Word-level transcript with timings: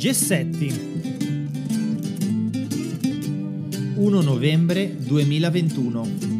Gessetti. 0.00 0.72
1 3.96 4.22
novembre 4.22 4.96
2021 4.96 6.39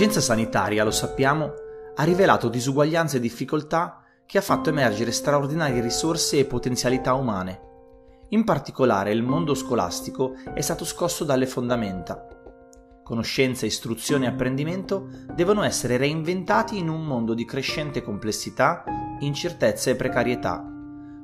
L'emergenza 0.00 0.32
sanitaria, 0.32 0.82
lo 0.82 0.90
sappiamo, 0.90 1.52
ha 1.94 2.04
rivelato 2.04 2.48
disuguaglianze 2.48 3.18
e 3.18 3.20
difficoltà 3.20 4.02
che 4.24 4.38
ha 4.38 4.40
fatto 4.40 4.70
emergere 4.70 5.12
straordinarie 5.12 5.82
risorse 5.82 6.38
e 6.38 6.46
potenzialità 6.46 7.12
umane. 7.12 7.60
In 8.30 8.44
particolare 8.44 9.12
il 9.12 9.22
mondo 9.22 9.52
scolastico 9.52 10.36
è 10.54 10.62
stato 10.62 10.86
scosso 10.86 11.24
dalle 11.24 11.44
fondamenta. 11.44 12.26
Conoscenza, 13.04 13.66
istruzione 13.66 14.24
e 14.24 14.28
apprendimento 14.28 15.06
devono 15.34 15.64
essere 15.64 15.98
reinventati 15.98 16.78
in 16.78 16.88
un 16.88 17.04
mondo 17.04 17.34
di 17.34 17.44
crescente 17.44 18.00
complessità, 18.00 18.84
incertezza 19.18 19.90
e 19.90 19.96
precarietà. 19.96 20.64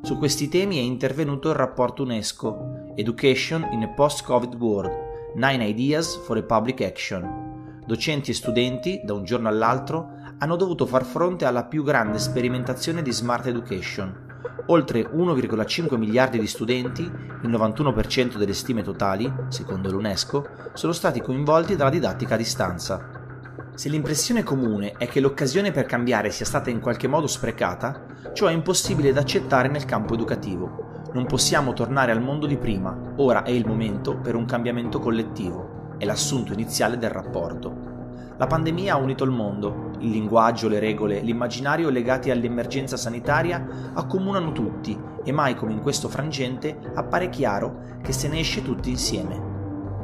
Su 0.02 0.18
questi 0.18 0.50
temi 0.50 0.76
è 0.76 0.82
intervenuto 0.82 1.48
il 1.48 1.54
rapporto 1.54 2.02
UNESCO 2.02 2.92
Education 2.94 3.70
in 3.72 3.84
a 3.84 3.88
Post-Covid 3.88 4.54
World, 4.54 4.92
Nine 5.36 5.64
Ideas 5.64 6.14
for 6.14 6.36
a 6.36 6.42
Public 6.42 6.82
Action. 6.82 7.55
Docenti 7.86 8.32
e 8.32 8.34
studenti, 8.34 9.00
da 9.04 9.14
un 9.14 9.22
giorno 9.22 9.46
all'altro, 9.46 10.10
hanno 10.38 10.56
dovuto 10.56 10.86
far 10.86 11.04
fronte 11.04 11.44
alla 11.44 11.66
più 11.66 11.84
grande 11.84 12.18
sperimentazione 12.18 13.00
di 13.00 13.12
smart 13.12 13.46
education. 13.46 14.24
Oltre 14.66 15.08
1,5 15.08 15.96
miliardi 15.96 16.40
di 16.40 16.48
studenti, 16.48 17.02
il 17.02 17.48
91% 17.48 18.38
delle 18.38 18.54
stime 18.54 18.82
totali, 18.82 19.32
secondo 19.50 19.92
l'UNESCO, 19.92 20.48
sono 20.72 20.92
stati 20.92 21.20
coinvolti 21.20 21.76
dalla 21.76 21.90
didattica 21.90 22.34
a 22.34 22.38
distanza. 22.38 23.08
Se 23.76 23.88
l'impressione 23.88 24.42
comune 24.42 24.94
è 24.98 25.06
che 25.06 25.20
l'occasione 25.20 25.70
per 25.70 25.86
cambiare 25.86 26.30
sia 26.30 26.44
stata 26.44 26.70
in 26.70 26.80
qualche 26.80 27.06
modo 27.06 27.28
sprecata, 27.28 28.04
ciò 28.32 28.48
è 28.48 28.52
impossibile 28.52 29.12
da 29.12 29.20
accettare 29.20 29.68
nel 29.68 29.84
campo 29.84 30.14
educativo. 30.14 31.04
Non 31.12 31.26
possiamo 31.26 31.72
tornare 31.72 32.10
al 32.10 32.20
mondo 32.20 32.46
di 32.46 32.56
prima, 32.56 33.12
ora 33.18 33.44
è 33.44 33.50
il 33.50 33.64
momento 33.64 34.16
per 34.16 34.34
un 34.34 34.44
cambiamento 34.44 34.98
collettivo, 34.98 35.75
è 35.98 36.04
l'assunto 36.04 36.52
iniziale 36.52 36.98
del 36.98 37.10
rapporto. 37.10 37.94
La 38.38 38.46
pandemia 38.46 38.94
ha 38.94 38.98
unito 38.98 39.24
il 39.24 39.30
mondo, 39.30 39.92
il 40.00 40.10
linguaggio, 40.10 40.68
le 40.68 40.78
regole, 40.78 41.20
l'immaginario 41.20 41.88
legati 41.88 42.30
all'emergenza 42.30 42.96
sanitaria 42.96 43.92
accomunano 43.94 44.52
tutti 44.52 44.98
e 45.24 45.32
mai 45.32 45.54
come 45.54 45.72
in 45.72 45.80
questo 45.80 46.08
frangente 46.08 46.78
appare 46.94 47.30
chiaro 47.30 47.98
che 48.02 48.12
se 48.12 48.28
ne 48.28 48.40
esce 48.40 48.62
tutti 48.62 48.90
insieme. 48.90 49.54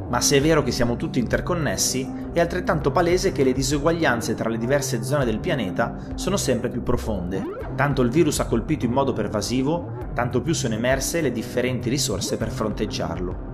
Ma 0.09 0.19
se 0.19 0.37
è 0.37 0.41
vero 0.41 0.63
che 0.63 0.71
siamo 0.71 0.95
tutti 0.95 1.19
interconnessi, 1.19 2.11
è 2.33 2.39
altrettanto 2.39 2.91
palese 2.91 3.31
che 3.31 3.43
le 3.43 3.53
diseguaglianze 3.53 4.33
tra 4.33 4.49
le 4.49 4.57
diverse 4.57 5.03
zone 5.03 5.25
del 5.25 5.39
pianeta 5.39 5.95
sono 6.15 6.37
sempre 6.37 6.69
più 6.69 6.83
profonde. 6.83 7.43
Tanto 7.75 8.01
il 8.01 8.09
virus 8.09 8.39
ha 8.39 8.45
colpito 8.45 8.85
in 8.85 8.91
modo 8.91 9.13
pervasivo, 9.13 10.09
tanto 10.13 10.41
più 10.41 10.53
sono 10.53 10.73
emerse 10.73 11.21
le 11.21 11.31
differenti 11.31 11.89
risorse 11.89 12.37
per 12.37 12.49
fronteggiarlo. 12.49 13.52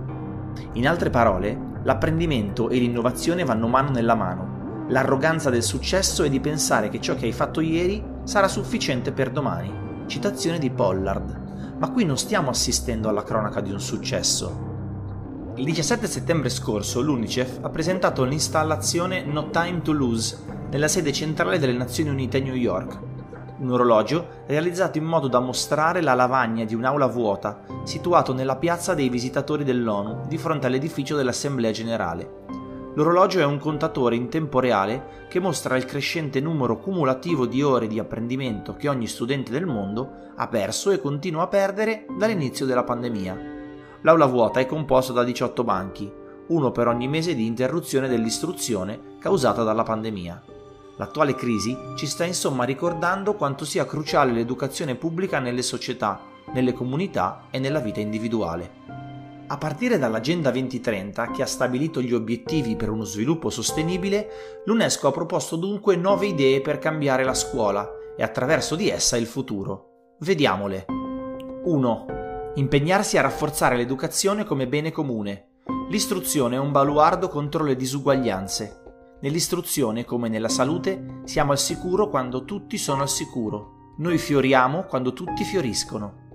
In 0.74 0.86
altre 0.86 1.10
parole, 1.10 1.58
l'apprendimento 1.82 2.68
e 2.68 2.78
l'innovazione 2.78 3.44
vanno 3.44 3.68
mano 3.68 3.90
nella 3.90 4.14
mano 4.14 4.50
L'arroganza 4.90 5.50
del 5.50 5.62
successo 5.62 6.24
è 6.24 6.28
di 6.28 6.40
pensare 6.40 6.88
che 6.88 7.00
ciò 7.00 7.14
che 7.14 7.26
hai 7.26 7.32
fatto 7.32 7.60
ieri 7.60 8.04
sarà 8.24 8.48
sufficiente 8.48 9.12
per 9.12 9.30
domani. 9.30 9.72
Citazione 10.06 10.58
di 10.58 10.68
Pollard. 10.70 11.76
Ma 11.78 11.90
qui 11.92 12.04
non 12.04 12.18
stiamo 12.18 12.50
assistendo 12.50 13.08
alla 13.08 13.22
cronaca 13.22 13.60
di 13.60 13.70
un 13.70 13.80
successo. 13.80 15.52
Il 15.54 15.64
17 15.64 16.08
settembre 16.08 16.48
scorso 16.48 17.00
l'UNICEF 17.02 17.58
ha 17.62 17.68
presentato 17.68 18.24
l'installazione 18.24 19.22
No 19.22 19.50
Time 19.50 19.80
to 19.80 19.92
Lose 19.92 20.38
nella 20.70 20.88
sede 20.88 21.12
centrale 21.12 21.60
delle 21.60 21.72
Nazioni 21.72 22.10
Unite 22.10 22.38
a 22.38 22.42
New 22.42 22.54
York. 22.54 23.09
Un 23.60 23.72
orologio 23.72 24.26
realizzato 24.46 24.96
in 24.96 25.04
modo 25.04 25.28
da 25.28 25.38
mostrare 25.38 26.00
la 26.00 26.14
lavagna 26.14 26.64
di 26.64 26.74
un'aula 26.74 27.06
vuota 27.06 27.60
situato 27.84 28.32
nella 28.32 28.56
piazza 28.56 28.94
dei 28.94 29.10
visitatori 29.10 29.64
dell'ONU 29.64 30.26
di 30.26 30.38
fronte 30.38 30.66
all'edificio 30.66 31.14
dell'Assemblea 31.14 31.70
Generale. 31.70 32.38
L'orologio 32.94 33.38
è 33.38 33.44
un 33.44 33.58
contatore 33.58 34.16
in 34.16 34.30
tempo 34.30 34.60
reale 34.60 35.26
che 35.28 35.40
mostra 35.40 35.76
il 35.76 35.84
crescente 35.84 36.40
numero 36.40 36.78
cumulativo 36.78 37.44
di 37.44 37.62
ore 37.62 37.86
di 37.86 37.98
apprendimento 37.98 38.76
che 38.76 38.88
ogni 38.88 39.06
studente 39.06 39.52
del 39.52 39.66
mondo 39.66 40.10
ha 40.36 40.48
perso 40.48 40.90
e 40.90 40.98
continua 40.98 41.42
a 41.42 41.48
perdere 41.48 42.06
dall'inizio 42.16 42.64
della 42.64 42.82
pandemia. 42.82 43.38
L'aula 44.00 44.24
vuota 44.24 44.60
è 44.60 44.64
composta 44.64 45.12
da 45.12 45.22
18 45.22 45.64
banchi, 45.64 46.10
uno 46.46 46.72
per 46.72 46.88
ogni 46.88 47.08
mese 47.08 47.34
di 47.34 47.44
interruzione 47.44 48.08
dell'istruzione 48.08 49.18
causata 49.18 49.62
dalla 49.62 49.82
pandemia. 49.82 50.49
L'attuale 51.00 51.34
crisi 51.34 51.74
ci 51.96 52.06
sta 52.06 52.26
insomma 52.26 52.64
ricordando 52.64 53.32
quanto 53.32 53.64
sia 53.64 53.86
cruciale 53.86 54.32
l'educazione 54.32 54.96
pubblica 54.96 55.38
nelle 55.38 55.62
società, 55.62 56.20
nelle 56.52 56.74
comunità 56.74 57.46
e 57.50 57.58
nella 57.58 57.78
vita 57.78 58.00
individuale. 58.00 58.70
A 59.46 59.56
partire 59.56 59.96
dall'Agenda 59.96 60.50
2030, 60.50 61.30
che 61.30 61.40
ha 61.40 61.46
stabilito 61.46 62.02
gli 62.02 62.12
obiettivi 62.12 62.76
per 62.76 62.90
uno 62.90 63.04
sviluppo 63.04 63.48
sostenibile, 63.48 64.62
l'UNESCO 64.66 65.08
ha 65.08 65.10
proposto 65.10 65.56
dunque 65.56 65.96
nuove 65.96 66.26
idee 66.26 66.60
per 66.60 66.78
cambiare 66.78 67.24
la 67.24 67.32
scuola 67.32 67.88
e 68.14 68.22
attraverso 68.22 68.76
di 68.76 68.90
essa 68.90 69.16
il 69.16 69.26
futuro. 69.26 70.16
Vediamole. 70.18 70.84
1. 71.64 72.06
Impegnarsi 72.56 73.16
a 73.16 73.22
rafforzare 73.22 73.74
l'educazione 73.74 74.44
come 74.44 74.68
bene 74.68 74.92
comune. 74.92 75.46
L'istruzione 75.88 76.56
è 76.56 76.58
un 76.58 76.72
baluardo 76.72 77.28
contro 77.28 77.64
le 77.64 77.74
disuguaglianze. 77.74 78.79
Nell'istruzione, 79.22 80.06
come 80.06 80.28
nella 80.28 80.48
salute, 80.48 81.20
siamo 81.24 81.52
al 81.52 81.58
sicuro 81.58 82.08
quando 82.08 82.46
tutti 82.46 82.78
sono 82.78 83.02
al 83.02 83.10
sicuro. 83.10 83.94
Noi 83.98 84.16
fioriamo 84.16 84.84
quando 84.84 85.12
tutti 85.12 85.44
fioriscono. 85.44 86.28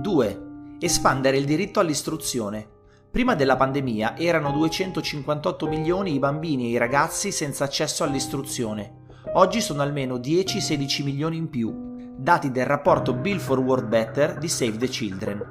2 0.00 0.46
espandere 0.78 1.36
il 1.36 1.44
diritto 1.44 1.80
all'istruzione. 1.80 2.68
Prima 3.10 3.34
della 3.34 3.56
pandemia 3.56 4.16
erano 4.16 4.52
258 4.52 5.66
milioni 5.66 6.14
i 6.14 6.20
bambini 6.20 6.66
e 6.66 6.68
i 6.68 6.76
ragazzi 6.76 7.32
senza 7.32 7.64
accesso 7.64 8.04
all'istruzione. 8.04 9.06
Oggi 9.34 9.60
sono 9.60 9.82
almeno 9.82 10.18
10-16 10.18 11.02
milioni 11.02 11.36
in 11.36 11.50
più, 11.50 12.14
dati 12.16 12.52
del 12.52 12.66
rapporto 12.66 13.14
Bill 13.14 13.38
for 13.38 13.58
World 13.58 13.88
Better 13.88 14.38
di 14.38 14.48
Save 14.48 14.76
the 14.76 14.86
Children. 14.86 15.44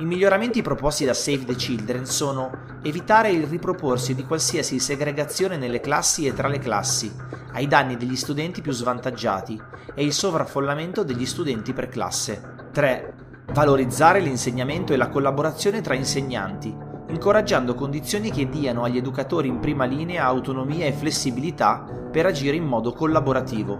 I 0.00 0.06
miglioramenti 0.06 0.62
proposti 0.62 1.04
da 1.04 1.12
Save 1.12 1.44
the 1.44 1.54
Children 1.54 2.06
sono 2.06 2.78
evitare 2.82 3.32
il 3.32 3.46
riproporsi 3.46 4.14
di 4.14 4.24
qualsiasi 4.24 4.78
segregazione 4.78 5.58
nelle 5.58 5.80
classi 5.80 6.26
e 6.26 6.32
tra 6.32 6.48
le 6.48 6.58
classi, 6.58 7.14
ai 7.52 7.66
danni 7.66 7.98
degli 7.98 8.16
studenti 8.16 8.62
più 8.62 8.72
svantaggiati, 8.72 9.60
e 9.94 10.02
il 10.02 10.14
sovraffollamento 10.14 11.02
degli 11.02 11.26
studenti 11.26 11.74
per 11.74 11.88
classe. 11.88 12.70
3 12.72 13.14
valorizzare 13.52 14.20
l'insegnamento 14.20 14.94
e 14.94 14.96
la 14.96 15.10
collaborazione 15.10 15.82
tra 15.82 15.92
insegnanti, 15.92 16.74
incoraggiando 17.08 17.74
condizioni 17.74 18.30
che 18.30 18.48
diano 18.48 18.84
agli 18.84 18.96
educatori 18.96 19.48
in 19.48 19.58
prima 19.58 19.84
linea 19.84 20.24
autonomia 20.24 20.86
e 20.86 20.92
flessibilità 20.92 21.84
per 22.10 22.24
agire 22.24 22.56
in 22.56 22.64
modo 22.64 22.94
collaborativo. 22.94 23.78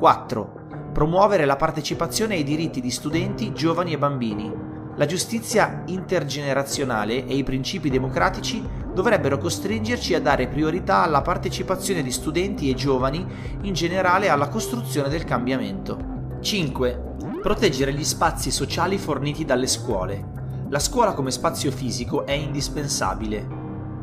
4. 0.00 0.90
Promuovere 0.92 1.44
la 1.44 1.54
partecipazione 1.54 2.34
ai 2.34 2.42
diritti 2.42 2.80
di 2.80 2.90
studenti, 2.90 3.52
giovani 3.52 3.92
e 3.92 3.98
bambini. 3.98 4.70
La 4.96 5.06
giustizia 5.06 5.84
intergenerazionale 5.86 7.24
e 7.26 7.34
i 7.34 7.42
principi 7.42 7.88
democratici 7.88 8.62
dovrebbero 8.92 9.38
costringerci 9.38 10.14
a 10.14 10.20
dare 10.20 10.48
priorità 10.48 11.02
alla 11.02 11.22
partecipazione 11.22 12.02
di 12.02 12.10
studenti 12.10 12.68
e 12.68 12.74
giovani 12.74 13.26
in 13.62 13.72
generale 13.72 14.28
alla 14.28 14.48
costruzione 14.48 15.08
del 15.08 15.24
cambiamento. 15.24 16.38
5 16.42 17.10
Proteggere 17.40 17.94
gli 17.94 18.04
spazi 18.04 18.50
sociali 18.50 18.98
forniti 18.98 19.46
dalle 19.46 19.66
scuole. 19.66 20.66
La 20.68 20.78
scuola 20.78 21.14
come 21.14 21.30
spazio 21.30 21.70
fisico 21.70 22.26
è 22.26 22.32
indispensabile, 22.32 23.46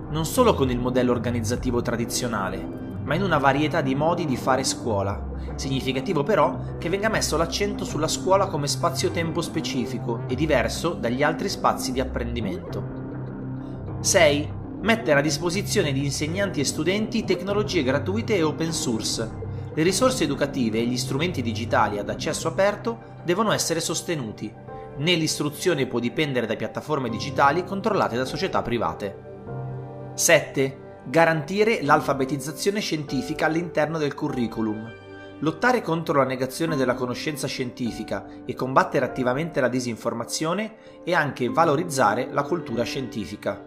non 0.09 0.25
solo 0.25 0.55
con 0.55 0.71
il 0.71 0.79
modello 0.79 1.11
organizzativo 1.11 1.83
tradizionale, 1.83 2.78
ma 3.09 3.15
in 3.15 3.23
una 3.23 3.39
varietà 3.39 3.81
di 3.81 3.95
modi 3.95 4.25
di 4.25 4.37
fare 4.37 4.63
scuola. 4.63 5.19
Significativo 5.55 6.21
però 6.21 6.77
che 6.77 6.89
venga 6.89 7.09
messo 7.09 7.37
l'accento 7.37 7.83
sulla 7.83 8.07
scuola 8.07 8.45
come 8.45 8.67
spazio-tempo 8.67 9.41
specifico 9.41 10.25
e 10.27 10.35
diverso 10.35 10.93
dagli 10.93 11.23
altri 11.23 11.49
spazi 11.49 11.91
di 11.91 11.99
apprendimento. 11.99 13.97
6. 13.99 14.53
Mettere 14.81 15.17
a 15.17 15.23
disposizione 15.23 15.91
di 15.91 16.05
insegnanti 16.05 16.59
e 16.59 16.65
studenti 16.65 17.23
tecnologie 17.23 17.81
gratuite 17.81 18.35
e 18.35 18.43
open 18.43 18.71
source. 18.71 19.27
Le 19.73 19.81
risorse 19.81 20.25
educative 20.25 20.77
e 20.77 20.85
gli 20.85 20.97
strumenti 20.97 21.41
digitali 21.41 21.97
ad 21.97 22.11
accesso 22.11 22.47
aperto 22.47 23.17
devono 23.23 23.51
essere 23.51 23.79
sostenuti, 23.79 24.53
né 24.97 25.15
l'istruzione 25.15 25.87
può 25.87 25.97
dipendere 25.97 26.45
da 26.45 26.55
piattaforme 26.55 27.09
digitali 27.09 27.63
controllate 27.63 28.15
da 28.15 28.25
società 28.25 28.61
private. 28.61 30.11
7. 30.13 30.88
Garantire 31.09 31.81
l'alfabetizzazione 31.81 32.79
scientifica 32.81 33.47
all'interno 33.47 33.97
del 33.97 34.13
curriculum, 34.13 34.93
lottare 35.39 35.81
contro 35.81 36.19
la 36.19 36.23
negazione 36.23 36.75
della 36.75 36.93
conoscenza 36.93 37.47
scientifica 37.47 38.27
e 38.45 38.53
combattere 38.53 39.05
attivamente 39.05 39.59
la 39.59 39.69
disinformazione 39.69 40.75
e 41.03 41.15
anche 41.15 41.49
valorizzare 41.49 42.27
la 42.31 42.43
cultura 42.43 42.83
scientifica. 42.83 43.65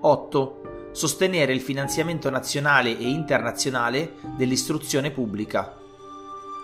8. 0.00 0.60
Sostenere 0.90 1.52
il 1.52 1.60
finanziamento 1.60 2.30
nazionale 2.30 2.98
e 2.98 3.08
internazionale 3.10 4.14
dell'istruzione 4.36 5.12
pubblica. 5.12 5.76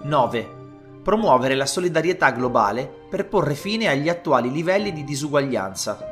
9. 0.03 0.61
Promuovere 1.01 1.55
la 1.55 1.67
solidarietà 1.67 2.31
globale 2.33 2.91
per 3.09 3.29
porre 3.29 3.55
fine 3.55 3.87
agli 3.87 4.09
attuali 4.09 4.51
livelli 4.51 4.93
di 4.93 5.05
disuguaglianza 5.05 6.12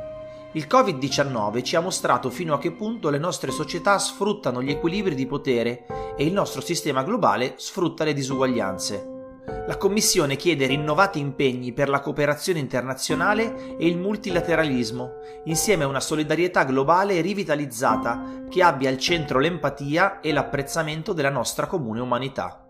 il 0.53 0.67
Covid-19 0.69 1.63
ci 1.63 1.77
ha 1.77 1.79
mostrato 1.79 2.29
fino 2.29 2.53
a 2.53 2.57
che 2.57 2.71
punto 2.71 3.09
le 3.09 3.17
nostre 3.17 3.51
società 3.51 3.97
sfruttano 3.97 4.61
gli 4.61 4.69
equilibri 4.69 5.15
di 5.15 5.25
potere 5.25 5.85
e 6.17 6.25
il 6.25 6.33
nostro 6.33 6.59
sistema 6.59 7.03
globale 7.03 7.53
sfrutta 7.55 8.03
le 8.03 8.13
disuguaglianze. 8.13 9.19
La 9.67 9.77
Commissione 9.77 10.35
chiede 10.35 10.65
rinnovati 10.65 11.19
impegni 11.19 11.71
per 11.71 11.87
la 11.87 12.01
cooperazione 12.01 12.59
internazionale 12.59 13.77
e 13.77 13.87
il 13.87 13.97
multilateralismo, 13.97 15.11
insieme 15.45 15.85
a 15.85 15.87
una 15.87 15.99
solidarietà 16.01 16.65
globale 16.65 17.21
rivitalizzata 17.21 18.43
che 18.49 18.61
abbia 18.61 18.89
al 18.89 18.97
centro 18.97 19.39
l'empatia 19.39 20.19
e 20.19 20.33
l'apprezzamento 20.33 21.13
della 21.13 21.29
nostra 21.29 21.65
comune 21.65 22.01
umanità. 22.01 22.65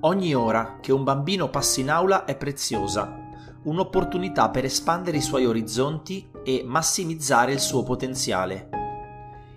Ogni 0.00 0.34
ora 0.34 0.78
che 0.80 0.92
un 0.92 1.04
bambino 1.04 1.50
passa 1.50 1.80
in 1.80 1.90
aula 1.90 2.24
è 2.24 2.36
preziosa 2.36 3.24
un'opportunità 3.66 4.50
per 4.50 4.64
espandere 4.64 5.18
i 5.18 5.22
suoi 5.22 5.46
orizzonti 5.46 6.28
e 6.42 6.62
massimizzare 6.64 7.52
il 7.52 7.60
suo 7.60 7.82
potenziale. 7.82 8.68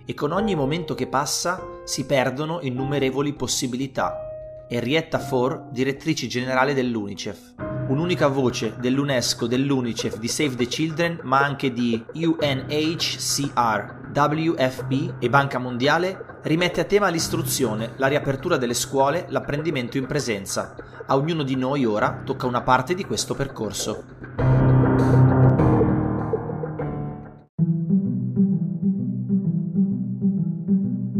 E 0.04 0.14
con 0.14 0.32
ogni 0.32 0.54
momento 0.54 0.94
che 0.94 1.06
passa 1.06 1.60
si 1.84 2.06
perdono 2.06 2.60
innumerevoli 2.60 3.32
possibilità. 3.32 4.29
Henrietta 4.72 5.18
Fore, 5.18 5.64
direttrice 5.72 6.28
generale 6.28 6.74
dell'UNICEF. 6.74 7.54
Un'unica 7.88 8.28
voce 8.28 8.76
dell'UNESCO, 8.78 9.48
dell'UNICEF, 9.48 10.16
di 10.20 10.28
Save 10.28 10.54
the 10.54 10.66
Children, 10.66 11.18
ma 11.24 11.42
anche 11.42 11.72
di 11.72 12.00
UNHCR, 12.12 14.10
WFP 14.14 15.14
e 15.18 15.28
Banca 15.28 15.58
Mondiale, 15.58 16.38
rimette 16.44 16.82
a 16.82 16.84
tema 16.84 17.08
l'istruzione, 17.08 17.94
la 17.96 18.06
riapertura 18.06 18.58
delle 18.58 18.74
scuole, 18.74 19.26
l'apprendimento 19.30 19.98
in 19.98 20.06
presenza. 20.06 20.76
A 21.04 21.16
ognuno 21.16 21.42
di 21.42 21.56
noi 21.56 21.84
ora 21.84 22.22
tocca 22.24 22.46
una 22.46 22.62
parte 22.62 22.94
di 22.94 23.04
questo 23.04 23.34
percorso. 23.34 24.04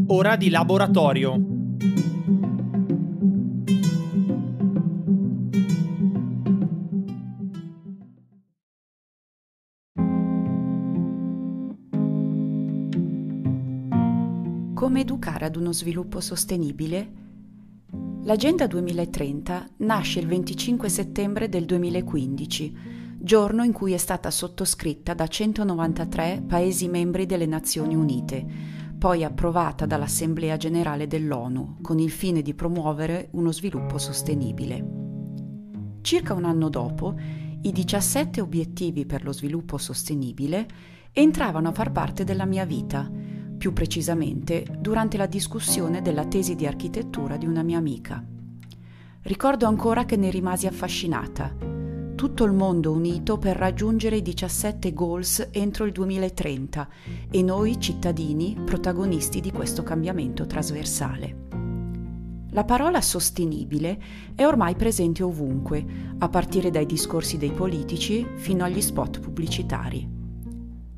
Ora 0.07 0.37
di 0.37 0.51
laboratorio. 0.51 1.59
Educare 15.01 15.47
ad 15.47 15.57
uno 15.57 15.73
sviluppo 15.73 16.21
sostenibile? 16.21 17.13
L'Agenda 18.25 18.67
2030 18.67 19.69
nasce 19.79 20.21
il 20.21 20.27
25 20.27 20.91
settembre 20.91 21.49
del 21.49 21.65
2015, 21.65 22.77
giorno 23.19 23.65
in 23.65 23.73
cui 23.73 23.95
è 23.95 23.97
stata 23.97 24.31
sottoscritta 24.31 25.15
da 25.15 25.27
193 25.27 26.45
Paesi 26.47 26.89
membri 26.89 27.25
delle 27.25 27.47
Nazioni 27.47 27.95
Unite, 27.95 28.47
poi 28.99 29.25
approvata 29.25 29.87
dall'Assemblea 29.87 30.59
generale 30.59 31.07
dell'ONU 31.07 31.79
con 31.81 31.99
il 31.99 32.11
fine 32.11 32.43
di 32.43 32.53
promuovere 32.53 33.31
uno 33.33 33.53
sviluppo 33.53 33.97
sostenibile. 33.97 34.87
Circa 36.03 36.35
un 36.35 36.45
anno 36.45 36.69
dopo, 36.69 37.19
i 37.63 37.73
17 37.73 38.43
obiettivi 38.43 39.07
per 39.07 39.25
lo 39.25 39.33
sviluppo 39.33 39.79
sostenibile 39.79 40.69
entravano 41.11 41.71
a 41.71 41.73
far 41.73 41.91
parte 41.91 42.23
della 42.23 42.45
mia 42.45 42.67
vita 42.67 43.30
più 43.61 43.75
precisamente 43.75 44.65
durante 44.79 45.19
la 45.19 45.27
discussione 45.27 46.01
della 46.01 46.25
tesi 46.25 46.55
di 46.55 46.65
architettura 46.67 47.37
di 47.37 47.45
una 47.45 47.63
mia 47.63 47.77
amica. 47.77 48.25
Ricordo 49.21 49.67
ancora 49.67 50.07
che 50.07 50.17
ne 50.17 50.31
rimasi 50.31 50.67
affascinata. 50.67 51.55
Tutto 52.15 52.45
il 52.45 52.55
mondo 52.55 52.91
unito 52.91 53.37
per 53.37 53.59
raggiungere 53.59 54.17
i 54.17 54.23
17 54.23 54.95
goals 54.95 55.49
entro 55.51 55.85
il 55.85 55.93
2030 55.93 56.89
e 57.31 57.43
noi 57.43 57.79
cittadini 57.79 58.57
protagonisti 58.65 59.43
di 59.43 59.53
questo 59.53 59.83
cambiamento 59.83 60.47
trasversale. 60.47 61.49
La 62.53 62.65
parola 62.65 63.03
sostenibile 63.03 64.01
è 64.35 64.47
ormai 64.47 64.75
presente 64.75 65.23
ovunque, 65.23 65.85
a 66.17 66.29
partire 66.31 66.71
dai 66.71 66.87
discorsi 66.87 67.37
dei 67.37 67.53
politici 67.53 68.27
fino 68.37 68.65
agli 68.65 68.81
spot 68.81 69.21
pubblicitari. 69.21 70.20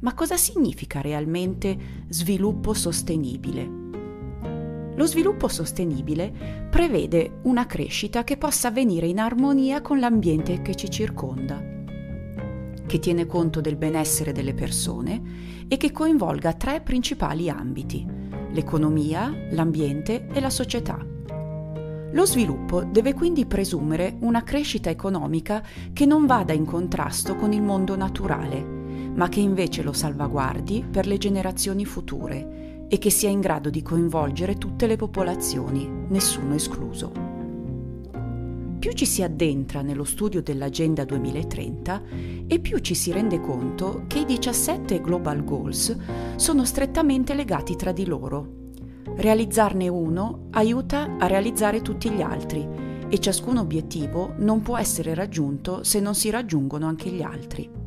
Ma 0.03 0.15
cosa 0.15 0.37
significa 0.37 1.01
realmente 1.01 2.05
sviluppo 2.09 2.75
sostenibile? 2.75 3.81
Lo 4.97 5.07
sviluppo 5.07 5.47
sostenibile 5.47 6.67
prevede 6.69 7.39
una 7.43 7.67
crescita 7.67 8.25
che 8.25 8.37
possa 8.37 8.69
avvenire 8.69 9.07
in 9.07 9.21
armonia 9.21 9.81
con 9.81 10.01
l'ambiente 10.01 10.61
che 10.61 10.75
ci 10.75 10.91
circonda, 10.91 11.63
che 12.85 12.99
tiene 12.99 13.27
conto 13.27 13.61
del 13.61 13.77
benessere 13.77 14.33
delle 14.33 14.55
persone 14.55 15.23
e 15.69 15.77
che 15.77 15.93
coinvolga 15.93 16.55
tre 16.55 16.81
principali 16.81 17.49
ambiti, 17.49 18.05
l'economia, 18.51 19.33
l'ambiente 19.51 20.27
e 20.33 20.41
la 20.41 20.51
società. 20.51 20.99
Lo 22.11 22.27
sviluppo 22.27 22.83
deve 22.83 23.15
quindi 23.15 23.47
presumere 23.47 24.17
una 24.19 24.43
crescita 24.43 24.91
economica 24.91 25.63
che 25.93 26.07
non 26.07 26.27
vada 26.27 26.53
in 26.53 26.65
contrasto 26.65 27.37
con 27.37 27.53
il 27.53 27.63
mondo 27.63 27.97
naturale, 27.97 28.81
ma 29.15 29.29
che 29.29 29.41
invece 29.41 29.83
lo 29.83 29.93
salvaguardi 29.93 30.85
per 30.91 31.07
le 31.07 31.19
generazioni 31.19 31.85
future 31.85 32.87
e 32.89 32.99
che 32.99 33.11
sia 33.11 33.31
in 33.31 33.41
grado 33.41 33.71
di 33.71 33.83
coinvolgere 33.83 34.59
tutte 34.59 34.87
le 34.87 34.97
popolazioni, 34.97 35.89
nessuno 36.09 36.55
escluso. 36.55 37.33
Più 38.79 38.93
ci 38.93 39.07
si 39.07 39.23
addentra 39.23 39.81
nello 39.81 40.05
studio 40.05 40.43
dell'Agenda 40.43 41.05
2030 41.05 42.03
e 42.49 42.59
più 42.59 42.79
ci 42.79 42.95
si 42.95 43.13
rende 43.13 43.41
conto 43.41 44.05
che 44.09 44.19
i 44.19 44.25
17 44.25 45.01
Global 45.01 45.45
Goals 45.45 45.97
sono 46.37 46.65
strettamente 46.65 47.33
legati 47.35 47.77
tra 47.77 47.93
di 47.93 48.05
loro. 48.05 48.61
Realizzarne 49.15 49.89
uno 49.89 50.49
aiuta 50.51 51.17
a 51.17 51.27
realizzare 51.27 51.81
tutti 51.81 52.11
gli 52.11 52.23
altri 52.23 52.67
e 53.09 53.19
ciascun 53.19 53.59
obiettivo 53.59 54.35
non 54.39 54.63
può 54.63 54.77
essere 54.77 55.15
raggiunto 55.15 55.85
se 55.85 56.01
non 56.01 56.15
si 56.15 56.31
raggiungono 56.31 56.87
anche 56.87 57.09
gli 57.09 57.23
altri. 57.23 57.82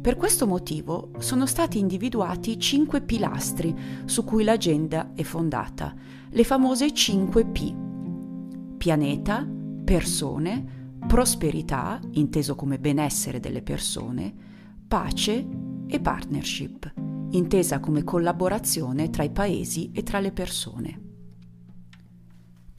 Per 0.00 0.16
questo 0.16 0.46
motivo 0.46 1.10
sono 1.18 1.44
stati 1.44 1.78
individuati 1.78 2.58
cinque 2.58 3.02
pilastri 3.02 3.76
su 4.06 4.24
cui 4.24 4.44
l'agenda 4.44 5.12
è 5.14 5.22
fondata, 5.22 5.94
le 6.30 6.44
famose 6.44 6.86
5P. 6.86 8.78
Pianeta, 8.78 9.46
persone, 9.84 10.96
prosperità, 11.06 12.00
inteso 12.12 12.54
come 12.54 12.78
benessere 12.78 13.40
delle 13.40 13.60
persone, 13.60 14.34
pace 14.88 15.46
e 15.86 16.00
partnership, 16.00 16.94
intesa 17.32 17.78
come 17.78 18.02
collaborazione 18.02 19.10
tra 19.10 19.22
i 19.22 19.30
paesi 19.30 19.90
e 19.92 20.02
tra 20.02 20.18
le 20.18 20.32
persone. 20.32 21.09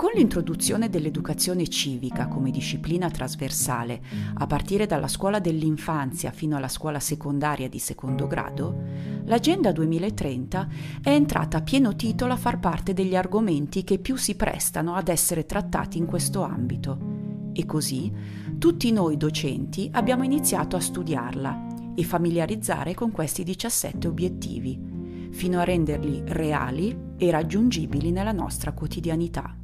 Con 0.02 0.14
l'introduzione 0.16 0.90
dell'educazione 0.90 1.68
civica 1.68 2.28
come 2.28 2.50
disciplina 2.50 3.12
trasversale, 3.12 4.02
a 4.34 4.48
partire 4.48 4.88
dalla 4.88 5.08
scuola 5.08 5.38
dell'infanzia 5.38 6.32
fino 6.32 6.58
alla 6.58 6.70
scuola 6.70 7.00
secondaria 7.00 7.70
di 7.70 7.78
secondo 7.78 8.26
grado, 8.26 8.82
l'Agenda 9.26 9.72
2030 9.72 10.68
è 11.04 11.12
entrata 11.12 11.60
a 11.60 11.62
pieno 11.62 11.96
titolo 11.96 12.34
a 12.34 12.36
far 12.36 12.60
parte 12.60 12.94
degli 12.94 13.16
argomenti 13.16 13.84
che 13.84 14.00
più 14.00 14.16
si 14.16 14.34
prestano 14.34 14.96
ad 14.96 15.08
essere 15.08 15.46
trattati 15.46 16.00
in 16.00 16.08
questo 16.08 16.42
ambito. 16.42 17.52
E 17.54 17.64
così 17.68 18.12
tutti 18.58 18.92
noi 18.92 19.18
docenti 19.18 19.88
abbiamo 19.94 20.24
iniziato 20.24 20.76
a 20.76 20.80
studiarla 20.80 21.94
e 21.94 22.04
familiarizzare 22.04 22.96
con 22.96 23.12
questi 23.12 23.44
17 23.44 24.08
obiettivi, 24.08 25.30
fino 25.30 25.60
a 25.60 25.64
renderli 25.64 26.24
reali 26.26 26.98
e 27.18 27.30
raggiungibili 27.30 28.10
nella 28.10 28.32
nostra 28.32 28.74
quotidianità. 28.74 29.61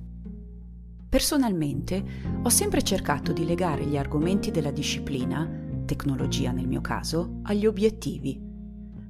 Personalmente 1.09 2.03
ho 2.43 2.49
sempre 2.49 2.81
cercato 2.83 3.31
di 3.31 3.45
legare 3.45 3.85
gli 3.85 3.95
argomenti 3.95 4.51
della 4.51 4.71
disciplina, 4.71 5.49
tecnologia 5.85 6.51
nel 6.51 6.67
mio 6.67 6.81
caso, 6.81 7.39
agli 7.43 7.65
obiettivi. 7.65 8.43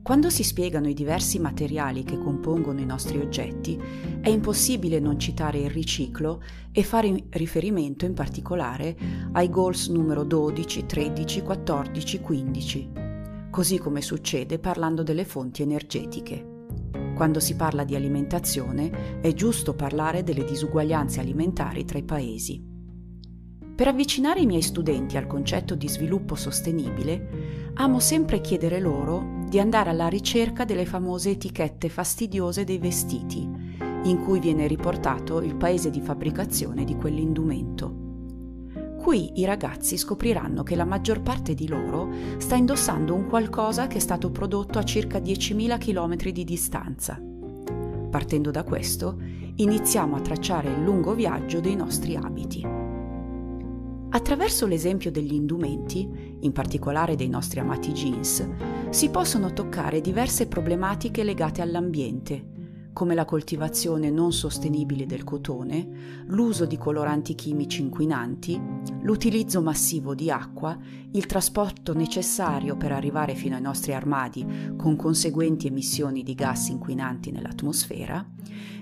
Quando 0.04 0.30
si 0.30 0.44
spiegano 0.44 0.88
i 0.88 0.94
diversi 0.94 1.40
materiali 1.40 2.04
che 2.04 2.18
compongono 2.18 2.80
i 2.80 2.86
nostri 2.86 3.18
oggetti, 3.18 3.78
è 4.22 4.30
impossibile 4.30 5.00
non 5.00 5.20
citare 5.20 5.58
il 5.58 5.72
riciclo 5.72 6.42
e 6.72 6.84
fare 6.84 7.26
riferimento 7.32 8.06
in 8.06 8.14
particolare 8.14 8.96
ai 9.34 9.50
goals 9.50 9.88
numero 9.88 10.24
12, 10.24 10.86
13, 10.86 11.42
14, 11.42 12.20
15, 12.22 12.90
così 13.50 13.80
come 13.80 14.02
succede 14.02 14.60
parlando 14.60 15.02
delle 15.02 15.26
fonti 15.26 15.64
energetiche. 15.64 16.57
Quando 17.18 17.40
si 17.40 17.56
parla 17.56 17.84
di 17.84 17.96
alimentazione 17.96 19.20
è 19.22 19.34
giusto 19.34 19.74
parlare 19.74 20.22
delle 20.22 20.46
disuguaglianze 20.46 21.20
alimentari 21.20 21.84
tra 21.84 21.98
i 21.98 22.04
paesi. 22.04 22.64
Per 23.76 23.88
avvicinare 23.88 24.42
i 24.42 24.46
miei 24.46 24.62
studenti 24.62 25.18
al 25.18 25.26
concetto 25.26 25.74
di 25.74 25.90
sviluppo 25.90 26.36
sostenibile, 26.36 27.72
amo 27.74 28.00
sempre 28.00 28.40
chiedere 28.40 28.80
loro 28.80 29.42
di 29.50 29.60
andare 29.60 29.90
alla 29.90 30.10
ricerca 30.10 30.64
delle 30.64 30.86
famose 30.86 31.32
etichette 31.32 31.90
fastidiose 31.90 32.64
dei 32.64 32.78
vestiti, 32.78 33.50
in 34.04 34.22
cui 34.24 34.40
viene 34.40 34.68
riportato 34.68 35.42
il 35.42 35.56
paese 35.56 35.90
di 35.90 36.02
fabbricazione 36.02 36.84
di 36.84 36.96
quell'indumento. 36.96 38.07
Qui 39.08 39.40
i 39.40 39.46
ragazzi 39.46 39.96
scopriranno 39.96 40.64
che 40.64 40.76
la 40.76 40.84
maggior 40.84 41.22
parte 41.22 41.54
di 41.54 41.70
loro 41.70 42.10
sta 42.40 42.56
indossando 42.56 43.16
un 43.16 43.26
qualcosa 43.26 43.88
che 43.88 43.96
è 43.96 44.02
stato 44.02 44.32
prodotto 44.32 44.80
a 44.80 44.84
circa 44.84 45.20
10.000 45.20 45.78
km 45.78 46.30
di 46.30 46.44
distanza. 46.44 47.18
Partendo 48.12 48.52
da 48.52 48.66
questo, 48.66 49.18
iniziamo 49.56 50.18
a 50.18 50.20
tracciare 50.20 50.72
il 50.72 50.84
lungo 50.84 51.14
viaggio 51.14 51.62
dei 51.62 51.78
nostri 51.78 52.18
abiti. 52.18 52.68
Attraverso 54.10 54.68
l'esempio 54.68 55.10
degli 55.10 55.36
indumenti, 55.36 56.38
in 56.42 56.52
particolare 56.52 57.16
dei 57.16 57.30
nostri 57.30 57.62
amati 57.62 57.94
jeans, 57.94 58.46
si 58.90 59.10
possono 59.10 59.54
toccare 59.54 60.02
diverse 60.02 60.48
problematiche 60.48 61.24
legate 61.24 61.62
all'ambiente, 61.62 62.57
come 62.98 63.14
la 63.14 63.26
coltivazione 63.26 64.10
non 64.10 64.34
sostenibile 64.34 65.06
del 65.06 65.24
cotone, 65.24 66.24
l'uso 66.26 66.66
di 66.66 66.80
coloranti 66.80 67.36
chimici 67.36 67.84
inquinanti, 67.84 68.60
l'utilizzo 69.02 69.62
massivo 69.62 70.16
di 70.16 70.32
acqua, 70.32 70.76
il 71.12 71.28
trasporto 71.28 71.94
necessario 71.94 72.76
per 72.76 72.92
arrivare 72.92 73.36
fino 73.36 73.56
ai 73.56 73.62
nostri 73.62 73.94
armadi 73.94 74.74
con 74.76 74.96
conseguenti 74.96 75.68
emissioni 75.68 76.24
di 76.24 76.34
gas 76.34 76.70
inquinanti 76.70 77.30
nell'atmosfera 77.30 78.32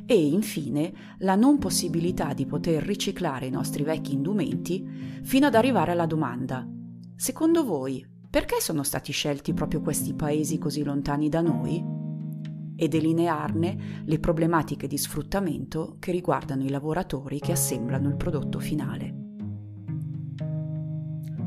e 0.06 0.28
infine 0.28 0.94
la 1.18 1.36
non 1.36 1.58
possibilità 1.58 2.32
di 2.32 2.46
poter 2.46 2.84
riciclare 2.84 3.48
i 3.48 3.52
nostri 3.52 3.84
vecchi 3.84 4.14
indumenti 4.14 4.88
fino 5.24 5.48
ad 5.48 5.56
arrivare 5.56 5.92
alla 5.92 6.06
domanda 6.06 6.66
Secondo 7.18 7.66
voi, 7.66 8.02
perché 8.30 8.62
sono 8.62 8.84
stati 8.84 9.12
scelti 9.12 9.54
proprio 9.54 9.82
questi 9.82 10.14
paesi 10.14 10.58
così 10.58 10.84
lontani 10.84 11.28
da 11.28 11.42
noi? 11.42 12.05
E 12.76 12.88
delinearne 12.88 14.04
le 14.06 14.20
problematiche 14.20 14.88
di 14.88 14.98
sfruttamento 14.98 15.96
che 16.00 16.12
riguardano 16.12 16.64
i 16.64 16.70
lavoratori 16.70 17.40
che 17.40 17.52
assemblano 17.52 18.10
il 18.10 18.16
prodotto 18.16 18.60
finale. 18.60 19.24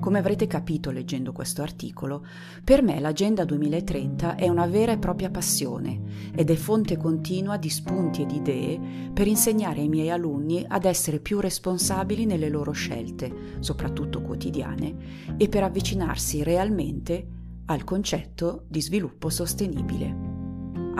Come 0.01 0.21
avrete 0.21 0.47
capito 0.47 0.91
leggendo 0.91 1.33
questo 1.33 1.61
articolo, 1.61 2.25
per 2.63 2.83
me 2.83 3.01
l'Agenda 3.01 3.45
2030 3.45 4.37
è 4.37 4.49
una 4.49 4.67
vera 4.67 4.93
e 4.93 4.99
propria 4.99 5.29
passione 5.29 6.31
ed 6.35 6.51
è 6.51 6.55
fonte 6.55 6.97
continua 6.97 7.57
di 7.57 7.69
spunti 7.69 8.23
e 8.23 8.27
di 8.27 8.37
idee 8.37 8.81
per 9.13 9.27
insegnare 9.27 9.81
ai 9.81 9.89
miei 9.89 10.11
alunni 10.11 10.65
ad 10.67 10.85
essere 10.85 11.19
più 11.19 11.41
responsabili 11.41 12.27
nelle 12.27 12.49
loro 12.49 12.71
scelte, 12.71 13.57
soprattutto 13.59 14.23
quotidiane, 14.23 15.37
e 15.37 15.49
per 15.49 15.65
avvicinarsi 15.65 16.43
realmente 16.45 17.27
al 17.67 17.83
concetto 17.85 18.65
di 18.69 18.81
sviluppo 18.81 19.29
sostenibile. 19.29 20.28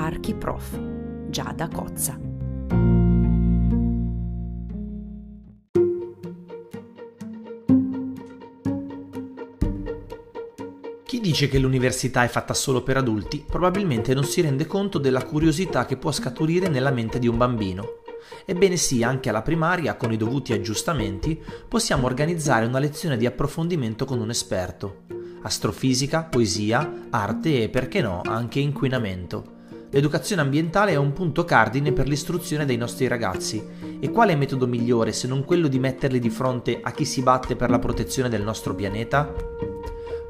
Archiprof 0.01 0.81
Giada 1.29 1.67
Cozza. 1.67 2.17
Chi 11.05 11.21
dice 11.21 11.49
che 11.49 11.59
l'università 11.59 12.23
è 12.23 12.29
fatta 12.29 12.55
solo 12.55 12.85
per 12.85 12.97
adulti 12.99 13.45
probabilmente 13.45 14.15
non 14.15 14.23
si 14.23 14.41
rende 14.41 14.67
conto 14.67 14.99
della 14.99 15.25
curiosità 15.25 15.85
che 15.85 15.97
può 15.97 16.13
scaturire 16.13 16.69
nella 16.69 16.93
mente 16.93 17.19
di 17.19 17.27
un 17.27 17.37
bambino. 17.37 18.03
Ebbene 18.45 18.77
sì, 18.77 19.03
anche 19.03 19.31
alla 19.31 19.43
primaria, 19.43 19.97
con 19.97 20.13
i 20.13 20.17
dovuti 20.17 20.53
aggiustamenti, 20.53 21.43
possiamo 21.67 22.07
organizzare 22.07 22.67
una 22.67 22.79
lezione 22.79 23.17
di 23.17 23.27
approfondimento 23.27 24.05
con 24.05 24.21
un 24.21 24.31
esperto. 24.31 25.07
Astrofisica, 25.43 26.23
poesia, 26.23 27.09
arte 27.11 27.65
e, 27.65 27.69
perché 27.69 28.01
no, 28.01 28.21
anche 28.25 28.61
inquinamento. 28.61 29.57
L'educazione 29.91 30.43
ambientale 30.43 30.93
è 30.93 30.97
un 30.97 31.15
punto 31.15 31.45
cardine 31.45 31.93
per 31.93 32.09
l'istruzione 32.09 32.67
dei 32.67 32.77
nostri 32.77 33.09
ragazzi 33.09 33.65
e 33.99 34.11
quale 34.11 34.37
metodo 34.37 34.67
migliore 34.67 35.13
se 35.13 35.27
non 35.27 35.45
quello 35.45 35.67
di 35.67 35.79
metterli 35.79 36.19
di 36.19 36.29
fronte 36.29 36.81
a 36.83 36.93
chi 36.93 37.07
si 37.07 37.23
batte 37.23 37.57
per 37.57 37.71
la 37.71 37.79
protezione 37.79 38.29
del 38.29 38.43
nostro 38.43 38.75
pianeta? 38.75 39.33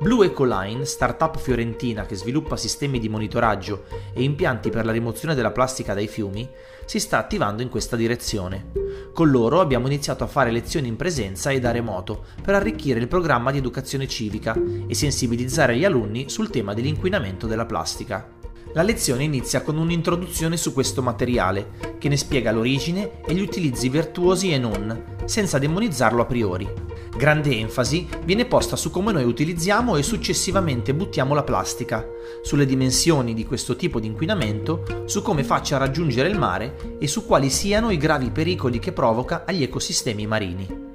Blue 0.00 0.26
Ecoline, 0.26 0.84
startup 0.84 1.36
fiorentina 1.36 2.06
che 2.06 2.14
sviluppa 2.14 2.56
sistemi 2.56 3.00
di 3.00 3.08
monitoraggio 3.08 3.86
e 4.14 4.22
impianti 4.22 4.70
per 4.70 4.84
la 4.84 4.92
rimozione 4.92 5.34
della 5.34 5.50
plastica 5.50 5.92
dai 5.92 6.06
fiumi, 6.06 6.48
si 6.84 7.00
sta 7.00 7.18
attivando 7.18 7.60
in 7.60 7.68
questa 7.68 7.96
direzione. 7.96 8.70
Con 9.12 9.28
loro 9.28 9.60
abbiamo 9.60 9.88
iniziato 9.88 10.22
a 10.22 10.28
fare 10.28 10.52
lezioni 10.52 10.86
in 10.86 10.94
presenza 10.94 11.50
e 11.50 11.58
da 11.58 11.72
remoto 11.72 12.26
per 12.40 12.54
arricchire 12.54 13.00
il 13.00 13.08
programma 13.08 13.50
di 13.50 13.58
educazione 13.58 14.06
civica 14.06 14.56
e 14.86 14.94
sensibilizzare 14.94 15.76
gli 15.76 15.84
alunni 15.84 16.30
sul 16.30 16.48
tema 16.48 16.74
dell'inquinamento 16.74 17.48
della 17.48 17.66
plastica. 17.66 18.37
La 18.74 18.82
lezione 18.82 19.24
inizia 19.24 19.62
con 19.62 19.78
un'introduzione 19.78 20.56
su 20.56 20.72
questo 20.72 21.02
materiale, 21.02 21.96
che 21.98 22.08
ne 22.08 22.16
spiega 22.16 22.52
l'origine 22.52 23.22
e 23.24 23.34
gli 23.34 23.40
utilizzi 23.40 23.88
virtuosi 23.88 24.52
e 24.52 24.58
non, 24.58 25.16
senza 25.24 25.58
demonizzarlo 25.58 26.22
a 26.22 26.26
priori. 26.26 26.68
Grande 27.16 27.56
enfasi 27.56 28.06
viene 28.24 28.44
posta 28.44 28.76
su 28.76 28.90
come 28.90 29.10
noi 29.10 29.24
utilizziamo 29.24 29.96
e 29.96 30.02
successivamente 30.02 30.94
buttiamo 30.94 31.34
la 31.34 31.42
plastica, 31.42 32.06
sulle 32.42 32.66
dimensioni 32.66 33.34
di 33.34 33.44
questo 33.44 33.74
tipo 33.74 33.98
di 33.98 34.06
inquinamento, 34.06 34.84
su 35.06 35.22
come 35.22 35.44
faccia 35.44 35.78
raggiungere 35.78 36.28
il 36.28 36.38
mare 36.38 36.96
e 36.98 37.08
su 37.08 37.24
quali 37.24 37.50
siano 37.50 37.90
i 37.90 37.96
gravi 37.96 38.30
pericoli 38.30 38.78
che 38.78 38.92
provoca 38.92 39.44
agli 39.46 39.62
ecosistemi 39.62 40.26
marini. 40.26 40.87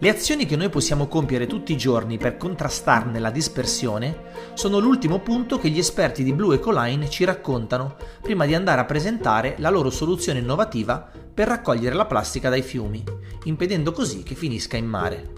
Le 0.00 0.10
azioni 0.10 0.46
che 0.46 0.54
noi 0.54 0.68
possiamo 0.68 1.08
compiere 1.08 1.48
tutti 1.48 1.72
i 1.72 1.76
giorni 1.76 2.18
per 2.18 2.36
contrastarne 2.36 3.18
la 3.18 3.32
dispersione 3.32 4.26
sono 4.54 4.78
l'ultimo 4.78 5.18
punto 5.18 5.58
che 5.58 5.70
gli 5.70 5.78
esperti 5.78 6.22
di 6.22 6.32
Blue 6.32 6.54
Ecoline 6.54 7.10
ci 7.10 7.24
raccontano 7.24 7.96
prima 8.22 8.46
di 8.46 8.54
andare 8.54 8.80
a 8.80 8.84
presentare 8.84 9.56
la 9.58 9.70
loro 9.70 9.90
soluzione 9.90 10.38
innovativa 10.38 11.10
per 11.34 11.48
raccogliere 11.48 11.96
la 11.96 12.06
plastica 12.06 12.48
dai 12.48 12.62
fiumi, 12.62 13.02
impedendo 13.44 13.90
così 13.90 14.22
che 14.22 14.36
finisca 14.36 14.76
in 14.76 14.86
mare. 14.86 15.32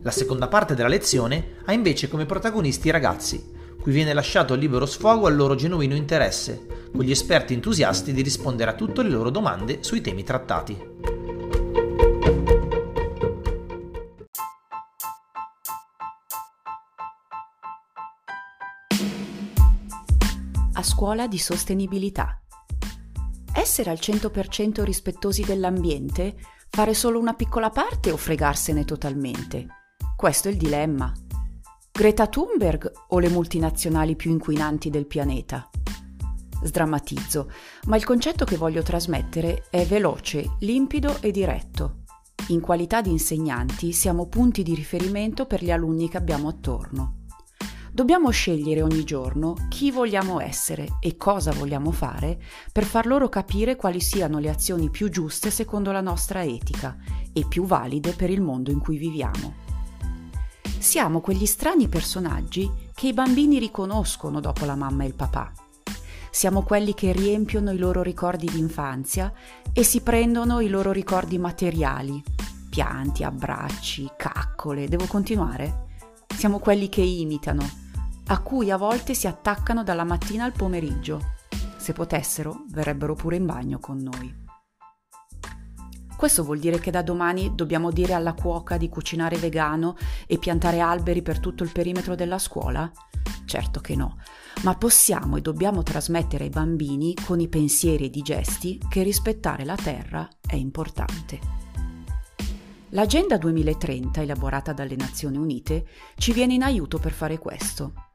La 0.00 0.10
seconda 0.10 0.48
parte 0.48 0.74
della 0.74 0.88
lezione 0.88 1.56
ha 1.66 1.74
invece 1.74 2.08
come 2.08 2.24
protagonisti 2.24 2.88
i 2.88 2.92
ragazzi, 2.92 3.52
cui 3.78 3.92
viene 3.92 4.14
lasciato 4.14 4.54
libero 4.54 4.86
sfogo 4.86 5.26
al 5.26 5.36
loro 5.36 5.56
genuino 5.56 5.94
interesse, 5.94 6.88
con 6.90 7.04
gli 7.04 7.10
esperti 7.10 7.52
entusiasti 7.52 8.14
di 8.14 8.22
rispondere 8.22 8.70
a 8.70 8.74
tutte 8.74 9.02
le 9.02 9.10
loro 9.10 9.28
domande 9.28 9.82
sui 9.82 10.00
temi 10.00 10.22
trattati. 10.22 10.94
Scuola 20.86 21.26
di 21.26 21.36
sostenibilità. 21.36 22.40
Essere 23.52 23.90
al 23.90 23.98
100% 24.00 24.84
rispettosi 24.84 25.42
dell'ambiente, 25.42 26.36
fare 26.70 26.94
solo 26.94 27.18
una 27.18 27.34
piccola 27.34 27.70
parte 27.70 28.12
o 28.12 28.16
fregarsene 28.16 28.84
totalmente? 28.84 29.66
Questo 30.16 30.48
è 30.48 30.52
il 30.52 30.56
dilemma. 30.56 31.12
Greta 31.90 32.28
Thunberg 32.28 32.90
o 33.08 33.18
le 33.18 33.28
multinazionali 33.28 34.14
più 34.14 34.30
inquinanti 34.30 34.88
del 34.88 35.06
pianeta? 35.06 35.68
Sdrammatizzo, 36.62 37.50
ma 37.86 37.96
il 37.96 38.04
concetto 38.04 38.44
che 38.44 38.56
voglio 38.56 38.82
trasmettere 38.82 39.64
è 39.68 39.84
veloce, 39.84 40.56
limpido 40.60 41.20
e 41.20 41.32
diretto. 41.32 42.04
In 42.48 42.60
qualità 42.60 43.00
di 43.00 43.10
insegnanti 43.10 43.92
siamo 43.92 44.28
punti 44.28 44.62
di 44.62 44.74
riferimento 44.74 45.46
per 45.46 45.64
gli 45.64 45.72
alunni 45.72 46.08
che 46.08 46.16
abbiamo 46.16 46.48
attorno. 46.48 47.24
Dobbiamo 47.96 48.28
scegliere 48.28 48.82
ogni 48.82 49.04
giorno 49.04 49.56
chi 49.70 49.90
vogliamo 49.90 50.38
essere 50.38 50.98
e 51.00 51.16
cosa 51.16 51.50
vogliamo 51.52 51.92
fare 51.92 52.38
per 52.70 52.84
far 52.84 53.06
loro 53.06 53.30
capire 53.30 53.74
quali 53.74 54.00
siano 54.00 54.38
le 54.38 54.50
azioni 54.50 54.90
più 54.90 55.08
giuste 55.08 55.50
secondo 55.50 55.92
la 55.92 56.02
nostra 56.02 56.44
etica 56.44 56.94
e 57.32 57.46
più 57.48 57.64
valide 57.64 58.12
per 58.12 58.28
il 58.28 58.42
mondo 58.42 58.70
in 58.70 58.80
cui 58.80 58.98
viviamo. 58.98 59.54
Siamo 60.78 61.22
quegli 61.22 61.46
strani 61.46 61.88
personaggi 61.88 62.70
che 62.92 63.06
i 63.06 63.14
bambini 63.14 63.58
riconoscono 63.58 64.40
dopo 64.40 64.66
la 64.66 64.76
mamma 64.76 65.04
e 65.04 65.06
il 65.06 65.14
papà. 65.14 65.50
Siamo 66.30 66.64
quelli 66.64 66.92
che 66.92 67.12
riempiono 67.12 67.70
i 67.70 67.78
loro 67.78 68.02
ricordi 68.02 68.46
di 68.46 68.58
infanzia 68.58 69.32
e 69.72 69.82
si 69.82 70.02
prendono 70.02 70.60
i 70.60 70.68
loro 70.68 70.92
ricordi 70.92 71.38
materiali, 71.38 72.22
pianti, 72.68 73.24
abbracci, 73.24 74.10
caccole. 74.18 74.86
Devo 74.86 75.06
continuare? 75.06 75.84
Siamo 76.26 76.58
quelli 76.58 76.90
che 76.90 77.00
imitano 77.00 77.84
a 78.28 78.40
cui 78.40 78.70
a 78.70 78.76
volte 78.76 79.14
si 79.14 79.26
attaccano 79.26 79.84
dalla 79.84 80.04
mattina 80.04 80.44
al 80.44 80.52
pomeriggio. 80.52 81.34
Se 81.76 81.92
potessero, 81.92 82.64
verrebbero 82.70 83.14
pure 83.14 83.36
in 83.36 83.46
bagno 83.46 83.78
con 83.78 83.98
noi. 83.98 84.44
Questo 86.16 86.44
vuol 86.44 86.58
dire 86.58 86.80
che 86.80 86.90
da 86.90 87.02
domani 87.02 87.54
dobbiamo 87.54 87.92
dire 87.92 88.14
alla 88.14 88.32
cuoca 88.32 88.78
di 88.78 88.88
cucinare 88.88 89.36
vegano 89.36 89.96
e 90.26 90.38
piantare 90.38 90.80
alberi 90.80 91.22
per 91.22 91.38
tutto 91.38 91.62
il 91.62 91.70
perimetro 91.70 92.14
della 92.14 92.38
scuola? 92.38 92.90
Certo 93.44 93.80
che 93.80 93.94
no, 93.94 94.16
ma 94.62 94.74
possiamo 94.76 95.36
e 95.36 95.42
dobbiamo 95.42 95.82
trasmettere 95.82 96.44
ai 96.44 96.50
bambini 96.50 97.14
con 97.14 97.38
i 97.38 97.48
pensieri 97.48 98.06
ed 98.06 98.16
i 98.16 98.22
gesti 98.22 98.80
che 98.88 99.02
rispettare 99.02 99.64
la 99.64 99.76
Terra 99.76 100.26
è 100.44 100.56
importante. 100.56 101.38
L'Agenda 102.90 103.36
2030, 103.36 104.22
elaborata 104.22 104.72
dalle 104.72 104.96
Nazioni 104.96 105.36
Unite, 105.36 105.86
ci 106.16 106.32
viene 106.32 106.54
in 106.54 106.62
aiuto 106.62 106.98
per 106.98 107.12
fare 107.12 107.38
questo. 107.38 108.05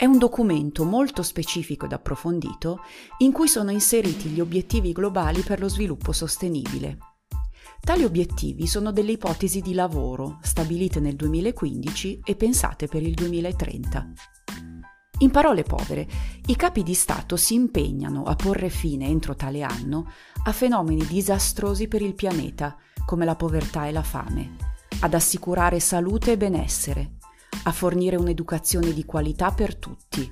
È 0.00 0.04
un 0.04 0.16
documento 0.16 0.84
molto 0.84 1.24
specifico 1.24 1.86
ed 1.86 1.92
approfondito 1.92 2.82
in 3.18 3.32
cui 3.32 3.48
sono 3.48 3.72
inseriti 3.72 4.28
gli 4.28 4.38
obiettivi 4.38 4.92
globali 4.92 5.40
per 5.40 5.58
lo 5.58 5.68
sviluppo 5.68 6.12
sostenibile. 6.12 6.98
Tali 7.80 8.04
obiettivi 8.04 8.68
sono 8.68 8.92
delle 8.92 9.10
ipotesi 9.10 9.60
di 9.60 9.74
lavoro 9.74 10.38
stabilite 10.40 11.00
nel 11.00 11.16
2015 11.16 12.20
e 12.22 12.36
pensate 12.36 12.86
per 12.86 13.02
il 13.02 13.12
2030. 13.12 14.12
In 15.18 15.32
parole 15.32 15.64
povere, 15.64 16.06
i 16.46 16.54
capi 16.54 16.84
di 16.84 16.94
Stato 16.94 17.36
si 17.36 17.54
impegnano 17.54 18.22
a 18.22 18.36
porre 18.36 18.68
fine 18.68 19.08
entro 19.08 19.34
tale 19.34 19.62
anno 19.62 20.12
a 20.44 20.52
fenomeni 20.52 21.04
disastrosi 21.06 21.88
per 21.88 22.02
il 22.02 22.14
pianeta, 22.14 22.76
come 23.04 23.24
la 23.24 23.34
povertà 23.34 23.88
e 23.88 23.90
la 23.90 24.04
fame, 24.04 24.54
ad 25.00 25.14
assicurare 25.14 25.80
salute 25.80 26.30
e 26.30 26.36
benessere, 26.36 27.17
a 27.64 27.72
fornire 27.72 28.16
un'educazione 28.16 28.92
di 28.92 29.04
qualità 29.04 29.52
per 29.52 29.76
tutti 29.76 30.30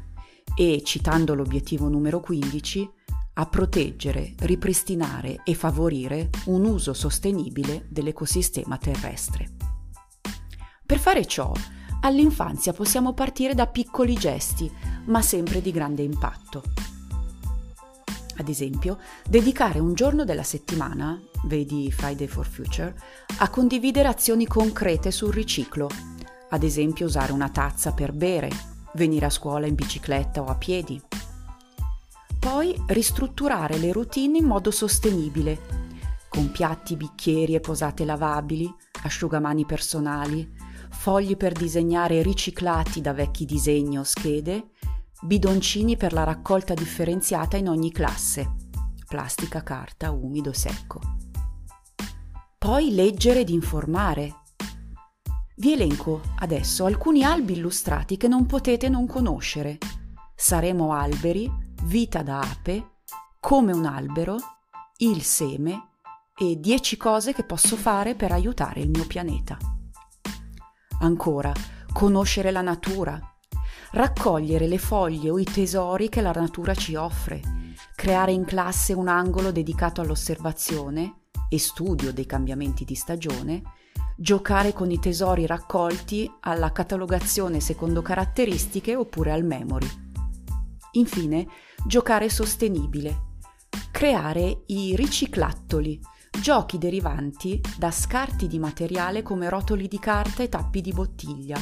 e, 0.57 0.83
citando 0.85 1.35
l'obiettivo 1.35 1.89
numero 1.89 2.21
15, 2.21 2.91
a 3.35 3.47
proteggere, 3.47 4.35
ripristinare 4.39 5.41
e 5.45 5.55
favorire 5.55 6.31
un 6.47 6.65
uso 6.65 6.95
sostenibile 6.95 7.87
dell'ecosistema 7.91 8.79
terrestre. 8.79 9.51
Per 10.87 10.99
fare 10.99 11.27
ciò, 11.27 11.53
all'infanzia 12.01 12.73
possiamo 12.73 13.13
partire 13.13 13.55
da 13.55 13.67
piccoli 13.67 14.15
gesti, 14.15 14.71
ma 15.07 15.21
sempre 15.21 15.61
di 15.61 15.71
grande 15.71 16.03
impatto. 16.03 16.63
Ad 18.39 18.49
esempio, 18.49 18.99
dedicare 19.29 19.79
un 19.79 19.95
giorno 19.95 20.25
della 20.25 20.43
settimana, 20.43 21.21
vedi 21.45 21.91
Friday 21.91 22.27
for 22.27 22.47
Future, 22.47 22.95
a 23.39 23.51
condividere 23.51 24.09
azioni 24.09 24.47
concrete 24.47 25.11
sul 25.11 25.33
riciclo, 25.33 25.89
ad 26.49 26.63
esempio 26.63 27.07
usare 27.07 27.33
una 27.33 27.49
tazza 27.49 27.93
per 27.93 28.13
bere, 28.13 28.51
venire 28.95 29.27
a 29.27 29.31
scuola 29.31 29.67
in 29.67 29.75
bicicletta 29.75 30.43
o 30.43 30.47
a 30.47 30.55
piedi. 30.55 31.01
Poi 32.39 32.81
ristrutturare 32.87 33.79
le 33.79 33.93
routine 33.93 34.39
in 34.39 34.45
modo 34.45 34.71
sostenibile, 34.71 35.61
con 36.29 36.51
piatti, 36.51 36.97
bicchieri 36.97 37.55
e 37.55 37.61
posate 37.61 38.05
lavabili, 38.05 38.73
asciugamani 39.03 39.65
personali, 39.65 40.49
fogli 40.91 41.37
per 41.37 41.53
disegnare 41.53 42.23
riciclati 42.23 43.01
da 43.01 43.13
vecchi 43.13 43.45
disegni 43.45 43.99
o 43.99 44.05
schede, 44.05 44.71
bidoncini 45.23 45.97
per 45.97 46.13
la 46.13 46.25
raccolta 46.25 46.75
differenziata 46.75 47.57
in 47.57 47.69
ogni 47.69 47.91
classe, 47.91 48.55
plastica, 49.09 49.63
carta, 49.63 50.11
umido, 50.11 50.53
secco. 50.53 51.01
Poi 52.59 52.95
leggere 52.95 53.41
ed 53.41 53.49
informare. 53.49 54.43
Vi 55.59 55.73
elenco 55.73 56.21
adesso 56.41 56.85
alcuni 56.85 57.25
albi 57.25 57.55
illustrati 57.55 58.19
che 58.19 58.29
non 58.29 58.45
potete 58.45 58.91
non 58.91 59.07
conoscere. 59.07 59.79
Saremo 60.35 60.93
alberi, 60.93 61.51
vita 61.85 62.23
da 62.23 62.41
ape, 62.41 62.97
come 63.41 63.73
un 63.73 63.87
albero, 63.87 64.37
il 64.99 65.23
seme 65.23 65.93
e 66.37 66.61
10 66.61 66.99
cose 66.99 67.33
che 67.33 67.43
posso 67.43 67.77
fare 67.77 68.15
per 68.15 68.33
aiutare 68.33 68.81
il 68.81 68.91
mio 68.91 69.07
pianeta. 69.07 69.57
Ancora, 71.01 71.55
conoscere 71.91 72.51
la 72.51 72.61
natura, 72.61 73.19
raccogliere 73.93 74.67
le 74.67 74.79
foglie 74.79 75.31
o 75.31 75.39
i 75.39 75.45
tesori 75.45 76.11
che 76.11 76.21
la 76.21 76.33
natura 76.33 76.75
ci 76.75 76.97
offre, 76.97 77.41
creare 77.95 78.33
in 78.33 78.45
classe 78.45 78.93
un 78.93 79.09
angolo 79.09 79.53
dedicato 79.53 80.03
all'osservazione 80.03 81.29
e 81.49 81.59
studio 81.59 82.13
dei 82.13 82.27
cambiamenti 82.27 82.85
di 82.85 82.95
stagione, 82.95 83.63
giocare 84.19 84.73
con 84.73 84.91
i 84.91 84.99
tesori 84.99 85.45
raccolti 85.45 86.31
alla 86.41 86.73
catalogazione 86.73 87.61
secondo 87.61 88.01
caratteristiche 88.01 88.97
oppure 88.97 89.31
al 89.31 89.45
memory. 89.45 89.89
Infine, 90.93 91.47
giocare 91.87 92.31
sostenibile, 92.31 93.35
creare 93.91 94.63
i 94.67 94.97
riciclattoli, 94.97 96.01
giochi 96.41 96.79
derivanti 96.79 97.61
da 97.77 97.91
scarti 97.91 98.47
di 98.47 98.59
materiale 98.59 99.23
come 99.23 99.51
rotoli 99.51 99.87
di 99.87 99.99
carta 99.99 100.43
e 100.43 100.49
tappi 100.49 100.81
di 100.81 100.93
bottiglia. 100.93 101.59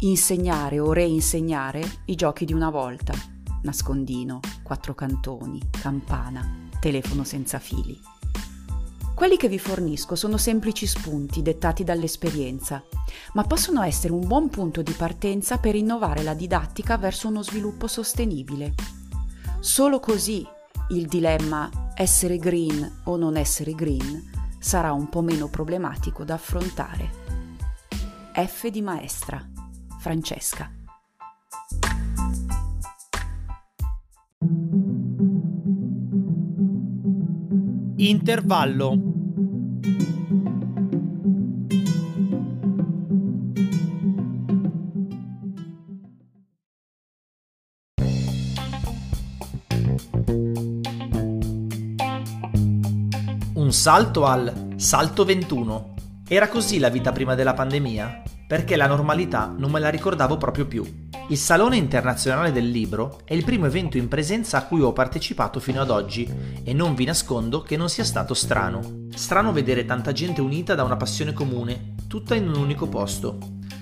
Insegnare 0.00 0.78
o 0.78 0.92
reinsegnare 0.92 1.82
i 2.06 2.14
giochi 2.14 2.44
di 2.44 2.52
una 2.52 2.70
volta. 2.70 3.12
Nascondino, 3.62 4.40
quattro 4.62 4.94
cantoni, 4.94 5.60
campana, 5.70 6.68
telefono 6.80 7.24
senza 7.24 7.58
fili. 7.58 8.11
Quelli 9.14 9.36
che 9.36 9.48
vi 9.48 9.58
fornisco 9.58 10.14
sono 10.16 10.36
semplici 10.36 10.86
spunti 10.86 11.42
dettati 11.42 11.84
dall'esperienza, 11.84 12.82
ma 13.34 13.44
possono 13.44 13.82
essere 13.82 14.12
un 14.12 14.26
buon 14.26 14.48
punto 14.48 14.82
di 14.82 14.92
partenza 14.92 15.58
per 15.58 15.74
innovare 15.74 16.22
la 16.22 16.34
didattica 16.34 16.96
verso 16.96 17.28
uno 17.28 17.42
sviluppo 17.42 17.86
sostenibile. 17.86 18.74
Solo 19.60 20.00
così 20.00 20.44
il 20.90 21.06
dilemma 21.06 21.70
essere 21.94 22.36
green 22.38 23.02
o 23.04 23.16
non 23.16 23.36
essere 23.36 23.74
green 23.74 24.30
sarà 24.58 24.92
un 24.92 25.08
po' 25.08 25.20
meno 25.20 25.48
problematico 25.48 26.24
da 26.24 26.34
affrontare. 26.34 27.20
F 28.34 28.68
di 28.68 28.80
maestra, 28.80 29.46
Francesca. 29.98 30.81
Intervallo 38.02 38.90
Un 53.54 53.70
salto 53.70 54.24
al 54.26 54.74
salto 54.74 55.24
21. 55.24 55.94
Era 56.26 56.48
così 56.48 56.80
la 56.80 56.88
vita 56.88 57.12
prima 57.12 57.36
della 57.36 57.54
pandemia? 57.54 58.22
Perché 58.48 58.74
la 58.74 58.88
normalità 58.88 59.54
non 59.56 59.70
me 59.70 59.78
la 59.78 59.90
ricordavo 59.90 60.36
proprio 60.38 60.66
più. 60.66 61.01
Il 61.28 61.38
Salone 61.38 61.76
Internazionale 61.76 62.52
del 62.52 62.68
Libro 62.68 63.20
è 63.24 63.32
il 63.32 63.44
primo 63.44 63.66
evento 63.66 63.96
in 63.96 64.08
presenza 64.08 64.58
a 64.58 64.66
cui 64.66 64.82
ho 64.82 64.92
partecipato 64.92 65.60
fino 65.60 65.80
ad 65.80 65.88
oggi 65.88 66.28
e 66.62 66.74
non 66.74 66.94
vi 66.94 67.04
nascondo 67.04 67.62
che 67.62 67.76
non 67.76 67.88
sia 67.88 68.04
stato 68.04 68.34
strano. 68.34 69.06
Strano 69.14 69.52
vedere 69.52 69.84
tanta 69.84 70.12
gente 70.12 70.40
unita 70.40 70.74
da 70.74 70.82
una 70.82 70.96
passione 70.96 71.32
comune, 71.32 71.94
tutta 72.06 72.34
in 72.34 72.48
un 72.48 72.56
unico 72.56 72.86
posto. 72.86 73.38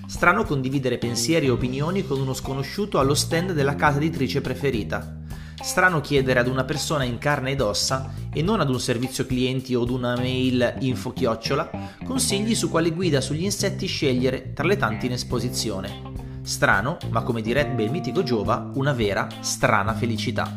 Strano 0.07 0.45
condividere 0.45 0.99
pensieri 0.99 1.47
e 1.47 1.51
opinioni 1.51 2.07
con 2.07 2.21
uno 2.21 2.35
sconosciuto 2.35 2.99
allo 2.99 3.15
stand 3.15 3.53
della 3.53 3.75
casa 3.75 3.99
editrice 3.99 4.41
preferita. 4.41 5.19
Strano 5.61 6.01
chiedere 6.01 6.41
ad 6.41 6.47
una 6.47 6.65
persona 6.65 7.05
in 7.05 7.19
carne 7.19 7.53
ed 7.53 7.61
ossa 7.61 8.13
e 8.33 8.43
non 8.43 8.61
ad 8.61 8.71
un 8.71 8.81
servizio 8.81 9.27
clienti 9.27 9.75
o 9.75 9.83
ad 9.83 9.91
una 9.91 10.15
mail 10.17 10.77
info 10.81 11.13
chiocciola 11.13 11.71
consigli 12.05 12.55
su 12.55 12.71
quale 12.71 12.91
guida 12.91 13.21
sugli 13.21 13.45
insetti 13.45 13.87
scegliere 13.87 14.53
tra 14.53 14.67
le 14.67 14.77
tante 14.77 15.07
in 15.07 15.13
esposizione. 15.13 16.30
Strano, 16.43 16.99
ma 17.11 17.23
come 17.23 17.43
direbbe 17.43 17.83
il 17.83 17.91
mitico 17.91 18.23
Giova, 18.23 18.71
una 18.75 18.93
vera 18.93 19.27
strana 19.41 19.95
felicità. 19.95 20.57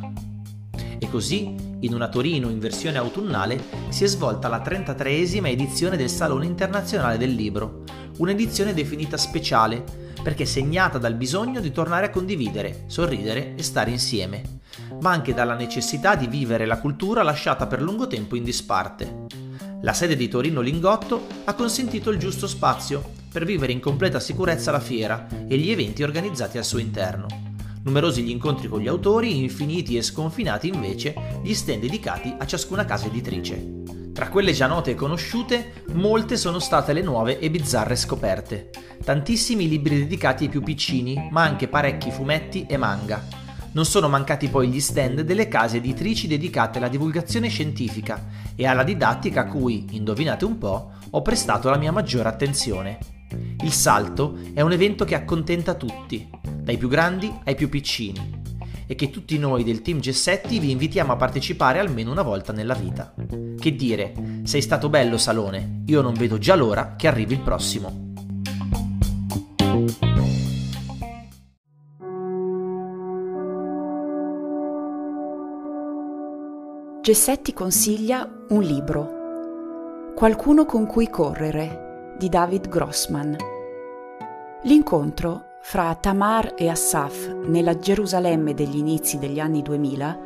E 0.99 1.09
così, 1.09 1.55
in 1.79 1.93
una 1.93 2.07
Torino 2.07 2.49
in 2.49 2.59
versione 2.59 2.97
autunnale, 2.97 3.61
si 3.89 4.03
è 4.03 4.07
svolta 4.07 4.47
la 4.47 4.61
33esima 4.61 5.47
edizione 5.47 5.97
del 5.97 6.09
Salone 6.09 6.45
Internazionale 6.45 7.17
del 7.17 7.33
Libro, 7.33 7.83
un'edizione 8.17 8.73
definita 8.73 9.17
speciale 9.17 9.83
perché 10.23 10.45
segnata 10.45 10.97
dal 10.97 11.15
bisogno 11.15 11.59
di 11.59 11.71
tornare 11.71 12.05
a 12.05 12.09
condividere, 12.09 12.83
sorridere 12.87 13.55
e 13.55 13.63
stare 13.63 13.91
insieme 13.91 14.61
ma 15.01 15.11
anche 15.11 15.33
dalla 15.33 15.55
necessità 15.55 16.15
di 16.15 16.27
vivere 16.27 16.65
la 16.65 16.79
cultura 16.79 17.23
lasciata 17.23 17.67
per 17.67 17.81
lungo 17.81 18.07
tempo 18.07 18.35
in 18.35 18.43
disparte. 18.43 19.25
La 19.81 19.93
sede 19.93 20.15
di 20.15 20.27
Torino 20.27 20.61
Lingotto 20.61 21.27
ha 21.43 21.53
consentito 21.53 22.09
il 22.09 22.17
giusto 22.17 22.47
spazio 22.47 23.21
per 23.33 23.45
vivere 23.45 23.71
in 23.71 23.79
completa 23.79 24.19
sicurezza 24.19 24.71
la 24.71 24.79
fiera 24.79 25.27
e 25.47 25.57
gli 25.57 25.71
eventi 25.71 26.03
organizzati 26.03 26.59
al 26.59 26.63
suo 26.63 26.77
interno. 26.77 27.25
Numerosi 27.83 28.21
gli 28.21 28.29
incontri 28.29 28.67
con 28.67 28.79
gli 28.79 28.87
autori, 28.87 29.39
infiniti 29.39 29.97
e 29.97 30.03
sconfinati 30.03 30.67
invece 30.67 31.15
gli 31.41 31.53
stand 31.53 31.81
dedicati 31.81 32.33
a 32.37 32.45
ciascuna 32.45 32.85
casa 32.85 33.07
editrice. 33.07 33.81
Tra 34.13 34.29
quelle 34.29 34.53
già 34.53 34.67
note 34.67 34.91
e 34.91 34.95
conosciute, 34.95 35.83
molte 35.93 36.37
sono 36.37 36.59
state 36.59 36.93
le 36.93 37.01
nuove 37.01 37.39
e 37.39 37.49
bizzarre 37.49 37.95
scoperte. 37.95 38.69
Tantissimi 39.03 39.67
libri 39.67 39.97
dedicati 39.97 40.43
ai 40.43 40.49
più 40.49 40.61
piccini, 40.61 41.27
ma 41.31 41.41
anche 41.41 41.67
parecchi 41.67 42.11
fumetti 42.11 42.67
e 42.69 42.77
manga, 42.77 43.41
non 43.73 43.85
sono 43.85 44.07
mancati 44.07 44.49
poi 44.49 44.69
gli 44.69 44.79
stand 44.79 45.21
delle 45.21 45.47
case 45.47 45.77
editrici 45.77 46.27
dedicate 46.27 46.77
alla 46.77 46.89
divulgazione 46.89 47.47
scientifica 47.47 48.23
e 48.55 48.67
alla 48.67 48.83
didattica 48.83 49.41
a 49.41 49.47
cui, 49.47 49.87
indovinate 49.91 50.45
un 50.45 50.59
po', 50.59 50.91
ho 51.09 51.21
prestato 51.23 51.71
la 51.71 51.77
mia 51.77 51.91
maggiore 51.91 52.29
attenzione. 52.29 53.12
Il 53.61 53.71
salto 53.71 54.37
è 54.53 54.61
un 54.61 54.71
evento 54.71 55.05
che 55.05 55.15
accontenta 55.15 55.73
tutti. 55.73 56.29
dai 56.63 56.77
più 56.77 56.87
grandi 56.87 57.31
ai 57.43 57.55
più 57.55 57.67
piccini, 57.67 58.41
e 58.87 58.95
che 58.95 59.09
tutti 59.09 59.37
noi 59.37 59.63
del 59.63 59.81
team 59.81 59.99
Gessetti 59.99 60.59
vi 60.59 60.71
invitiamo 60.71 61.11
a 61.11 61.17
partecipare 61.17 61.79
almeno 61.79 62.11
una 62.11 62.21
volta 62.21 62.53
nella 62.53 62.73
vita. 62.73 63.13
Che 63.59 63.75
dire, 63.75 64.13
sei 64.43 64.61
stato 64.61 64.89
bello 64.89 65.17
Salone, 65.17 65.81
io 65.85 66.01
non 66.01 66.13
vedo 66.13 66.37
già 66.37 66.55
l'ora 66.55 66.95
che 66.95 67.07
arrivi 67.07 67.33
il 67.33 67.41
prossimo. 67.41 68.11
Gessetti 77.01 77.51
consiglia 77.51 78.45
un 78.49 78.61
libro. 78.61 79.21
Qualcuno 80.15 80.65
con 80.65 80.85
cui 80.85 81.09
correre 81.09 81.92
di 82.17 82.29
David 82.29 82.69
Grossman. 82.69 83.35
L'incontro 84.63 85.45
fra 85.61 85.95
Tamar 85.95 86.53
e 86.55 86.69
Assaf 86.69 87.27
nella 87.45 87.77
Gerusalemme 87.77 88.53
degli 88.53 88.77
inizi 88.77 89.17
degli 89.17 89.39
anni 89.39 89.61
2000 89.61 90.19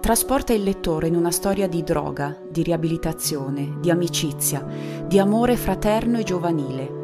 trasporta 0.00 0.52
il 0.52 0.62
lettore 0.62 1.08
in 1.08 1.16
una 1.16 1.30
storia 1.30 1.68
di 1.68 1.82
droga, 1.82 2.36
di 2.48 2.62
riabilitazione, 2.62 3.76
di 3.80 3.90
amicizia, 3.90 4.64
di 5.06 5.18
amore 5.18 5.56
fraterno 5.56 6.18
e 6.18 6.22
giovanile. 6.24 7.02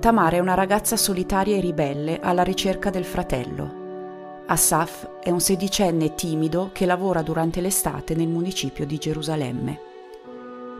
Tamar 0.00 0.34
è 0.34 0.38
una 0.38 0.54
ragazza 0.54 0.96
solitaria 0.96 1.56
e 1.56 1.60
ribelle 1.60 2.20
alla 2.20 2.42
ricerca 2.42 2.90
del 2.90 3.04
fratello. 3.04 3.78
Assaf 4.46 5.20
è 5.20 5.30
un 5.30 5.40
sedicenne 5.40 6.14
timido 6.14 6.70
che 6.72 6.86
lavora 6.86 7.22
durante 7.22 7.60
l'estate 7.60 8.14
nel 8.14 8.28
municipio 8.28 8.84
di 8.84 8.98
Gerusalemme. 8.98 9.80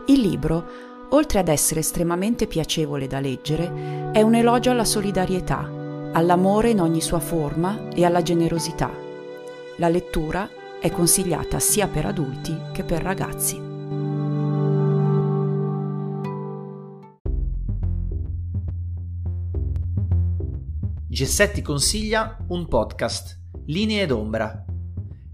Il 0.07 0.19
libro 0.19 0.90
oltre 1.13 1.39
ad 1.39 1.47
essere 1.47 1.79
estremamente 1.81 2.47
piacevole 2.47 3.07
da 3.07 3.19
leggere, 3.19 4.11
è 4.11 4.21
un 4.21 4.35
elogio 4.35 4.71
alla 4.71 4.85
solidarietà, 4.85 5.69
all'amore 6.13 6.69
in 6.69 6.79
ogni 6.79 7.01
sua 7.01 7.19
forma 7.19 7.89
e 7.89 8.05
alla 8.05 8.21
generosità. 8.21 8.91
La 9.77 9.89
lettura 9.89 10.49
è 10.79 10.89
consigliata 10.91 11.59
sia 11.59 11.87
per 11.87 12.05
adulti 12.05 12.55
che 12.71 12.83
per 12.83 13.01
ragazzi. 13.01 13.69
Gessetti 21.07 21.61
consiglia 21.61 22.37
un 22.47 22.67
podcast, 22.67 23.37
Linee 23.65 24.05
d'ombra. 24.05 24.65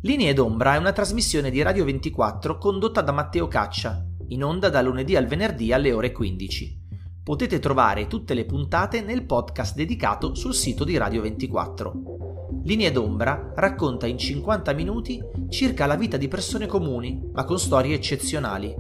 Linee 0.02 0.34
d'ombra 0.34 0.74
è 0.74 0.78
una 0.78 0.92
trasmissione 0.92 1.52
di 1.52 1.62
Radio 1.62 1.86
24 1.86 2.58
condotta 2.58 3.02
da 3.02 3.12
Matteo 3.12 3.48
Caccia, 3.48 4.07
in 4.30 4.44
onda 4.44 4.70
da 4.70 4.82
lunedì 4.82 5.16
al 5.16 5.26
venerdì 5.26 5.72
alle 5.72 5.92
ore 5.92 6.12
15. 6.12 6.86
Potete 7.24 7.60
trovare 7.60 8.08
tutte 8.08 8.34
le 8.34 8.46
puntate 8.46 9.02
nel 9.02 9.26
podcast 9.26 9.76
dedicato 9.76 10.34
sul 10.34 10.54
sito 10.54 10.84
di 10.84 10.98
Radio 10.98 11.22
24. 11.22 12.28
Linee 12.64 12.92
d'ombra 12.92 13.52
racconta 13.56 14.08
in 14.08 14.18
50 14.18 14.74
minuti 14.74 15.22
circa 15.50 15.86
la 15.86 15.96
vita 15.96 16.18
di 16.18 16.28
persone 16.28 16.68
comuni, 16.68 17.30
ma 17.34 17.44
con 17.44 17.60
storie 17.60 17.96
eccezionali. 17.96 18.74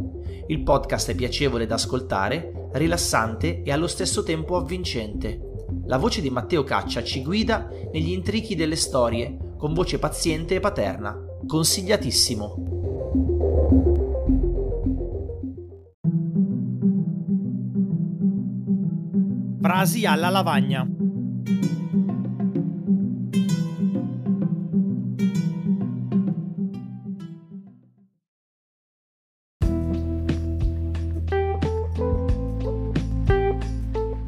Il 0.47 0.63
podcast 0.63 1.11
è 1.11 1.15
piacevole 1.15 1.65
da 1.65 1.75
ascoltare, 1.75 2.69
rilassante 2.73 3.63
e 3.63 3.71
allo 3.71 3.87
stesso 3.87 4.23
tempo 4.23 4.55
avvincente. 4.55 5.65
La 5.85 5.97
voce 5.97 6.21
di 6.21 6.29
Matteo 6.29 6.63
Caccia 6.63 7.03
ci 7.03 7.23
guida 7.23 7.69
negli 7.91 8.11
intrichi 8.11 8.55
delle 8.55 8.75
storie, 8.75 9.37
con 9.57 9.73
voce 9.73 9.99
paziente 9.99 10.55
e 10.55 10.59
paterna. 10.59 11.17
Consigliatissimo! 11.45 12.76
Frasi 19.67 20.05
alla 20.05 20.29
lavagna. 20.29 20.87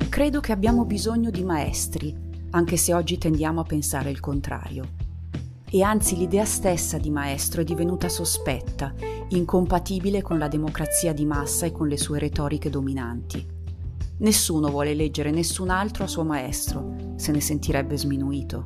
Credo 0.09 0.41
che 0.41 0.51
abbiamo 0.51 0.83
bisogno 0.83 1.29
di 1.29 1.45
maestri, 1.45 2.13
anche 2.49 2.75
se 2.75 2.93
oggi 2.93 3.17
tendiamo 3.17 3.61
a 3.61 3.63
pensare 3.63 4.09
il 4.09 4.19
contrario. 4.19 4.89
E 5.69 5.81
anzi 5.83 6.17
l'idea 6.17 6.43
stessa 6.43 6.97
di 6.97 7.09
maestro 7.09 7.61
è 7.61 7.63
divenuta 7.63 8.09
sospetta, 8.09 8.93
incompatibile 9.29 10.21
con 10.21 10.37
la 10.37 10.49
democrazia 10.49 11.13
di 11.13 11.23
massa 11.23 11.65
e 11.65 11.71
con 11.71 11.87
le 11.87 11.97
sue 11.97 12.19
retoriche 12.19 12.69
dominanti. 12.69 13.58
Nessuno 14.19 14.69
vuole 14.69 14.93
leggere 14.93 15.31
nessun 15.31 15.69
altro 15.69 16.03
a 16.03 16.07
suo 16.07 16.25
maestro, 16.25 17.13
se 17.15 17.31
ne 17.31 17.39
sentirebbe 17.39 17.97
sminuito. 17.97 18.65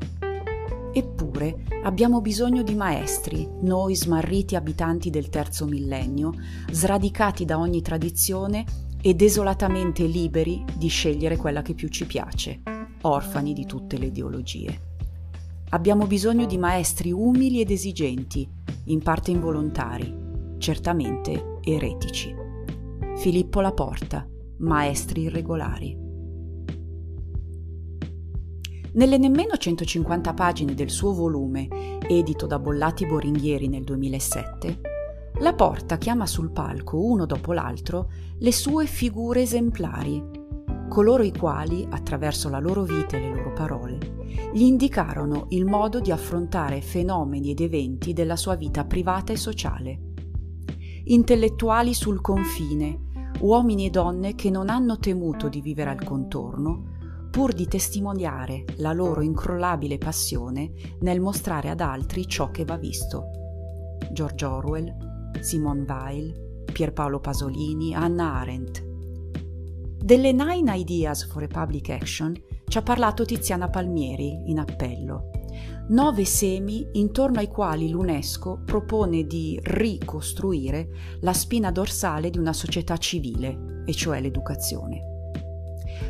Eppure 0.91 1.65
abbiamo 1.83 2.21
bisogno 2.21 2.63
di 2.63 2.73
maestri, 2.73 3.47
noi 3.61 3.95
smarriti 3.95 4.55
abitanti 4.55 5.11
del 5.11 5.29
terzo 5.29 5.65
millennio, 5.65 6.33
sradicati 6.71 7.45
da 7.45 7.59
ogni 7.59 7.81
tradizione 7.81 8.65
e 8.99 9.13
desolatamente 9.13 10.05
liberi 10.05 10.63
di 10.75 10.87
scegliere 10.87 11.37
quella 11.37 11.61
che 11.61 11.75
più 11.75 11.87
ci 11.87 12.07
piace, 12.07 12.63
orfani 13.01 13.53
di 13.53 13.67
tutte 13.67 13.99
le 13.99 14.07
ideologie. 14.07 14.79
Abbiamo 15.69 16.07
bisogno 16.07 16.47
di 16.47 16.57
maestri 16.57 17.11
umili 17.11 17.61
ed 17.61 17.69
esigenti, 17.69 18.47
in 18.85 19.03
parte 19.03 19.29
involontari, 19.29 20.15
certamente 20.57 21.59
eretici. 21.61 22.33
Filippo 23.17 23.61
Laporta, 23.61 24.27
maestri 24.63 25.23
irregolari. 25.23 25.97
Nelle 28.93 29.17
nemmeno 29.17 29.57
150 29.57 30.33
pagine 30.33 30.73
del 30.73 30.89
suo 30.89 31.13
volume, 31.13 31.67
edito 32.07 32.45
da 32.45 32.59
Bollati 32.59 33.05
Boringhieri 33.05 33.67
nel 33.67 33.83
2007, 33.83 34.81
la 35.39 35.53
Porta 35.53 35.97
chiama 35.97 36.25
sul 36.25 36.51
palco 36.51 37.03
uno 37.03 37.25
dopo 37.25 37.53
l'altro 37.53 38.11
le 38.37 38.51
sue 38.51 38.85
figure 38.85 39.41
esemplari, 39.41 40.23
coloro 40.87 41.23
i 41.23 41.33
quali, 41.35 41.85
attraverso 41.89 42.49
la 42.49 42.59
loro 42.59 42.83
vita 42.83 43.17
e 43.17 43.19
le 43.19 43.29
loro 43.29 43.51
parole, 43.51 43.97
gli 44.53 44.61
indicarono 44.61 45.47
il 45.49 45.65
modo 45.65 45.99
di 45.99 46.11
affrontare 46.11 46.81
fenomeni 46.81 47.49
ed 47.49 47.59
eventi 47.59 48.13
della 48.13 48.35
sua 48.35 48.55
vita 48.55 48.85
privata 48.85 49.33
e 49.33 49.37
sociale. 49.37 49.99
Intellettuali 51.05 51.93
sul 51.93 52.21
confine, 52.21 53.11
uomini 53.43 53.87
e 53.87 53.89
donne 53.89 54.35
che 54.35 54.49
non 54.49 54.69
hanno 54.69 54.97
temuto 54.97 55.49
di 55.49 55.61
vivere 55.61 55.89
al 55.89 56.03
contorno, 56.03 56.91
pur 57.29 57.53
di 57.53 57.67
testimoniare 57.67 58.63
la 58.77 58.93
loro 58.93 59.21
incrollabile 59.21 59.97
passione 59.97 60.71
nel 61.01 61.19
mostrare 61.19 61.69
ad 61.69 61.81
altri 61.81 62.27
ciò 62.27 62.51
che 62.51 62.63
va 62.63 62.77
visto. 62.77 63.31
George 64.11 64.45
Orwell, 64.45 64.95
Simone 65.41 65.83
Weil, 65.87 66.63
Pierpaolo 66.71 67.19
Pasolini, 67.19 67.93
Hannah 67.93 68.39
Arendt. 68.39 68.83
Delle 70.03 70.31
Nine 70.31 70.77
Ideas 70.77 71.25
for 71.25 71.43
a 71.43 71.47
Public 71.47 71.89
Action 71.89 72.33
ci 72.67 72.77
ha 72.77 72.81
parlato 72.81 73.25
Tiziana 73.25 73.69
Palmieri 73.69 74.49
in 74.49 74.59
appello 74.59 75.42
nove 75.89 76.25
semi 76.25 76.87
intorno 76.93 77.39
ai 77.39 77.47
quali 77.47 77.89
l'UNESCO 77.89 78.61
propone 78.65 79.25
di 79.25 79.59
ricostruire 79.61 80.89
la 81.21 81.33
spina 81.33 81.71
dorsale 81.71 82.29
di 82.29 82.37
una 82.37 82.53
società 82.53 82.97
civile, 82.97 83.83
e 83.85 83.93
cioè 83.93 84.21
l'educazione. 84.21 85.11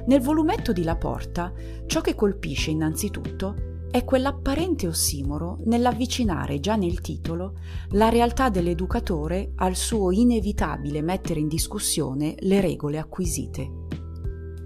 Nel 0.06 0.22
volumetto 0.22 0.74
di 0.74 0.84
Laporta, 0.84 1.52
ciò 1.86 2.02
che 2.02 2.14
colpisce 2.16 2.72
innanzitutto 2.72 3.72
è 3.90 4.04
quell'apparente 4.04 4.88
ossimoro 4.88 5.60
nell'avvicinare 5.66 6.60
già 6.60 6.76
nel 6.76 7.00
titolo 7.00 7.60
la 7.92 8.10
realtà 8.10 8.50
dell'educatore 8.50 9.52
al 9.58 9.76
suo 9.76 10.12
inevitabile 10.12 11.02
mettere 11.02 11.40
in 11.40 11.48
discussione 11.48 12.36
le 12.40 12.60
regole 12.60 12.98
acquisite. 12.98 14.03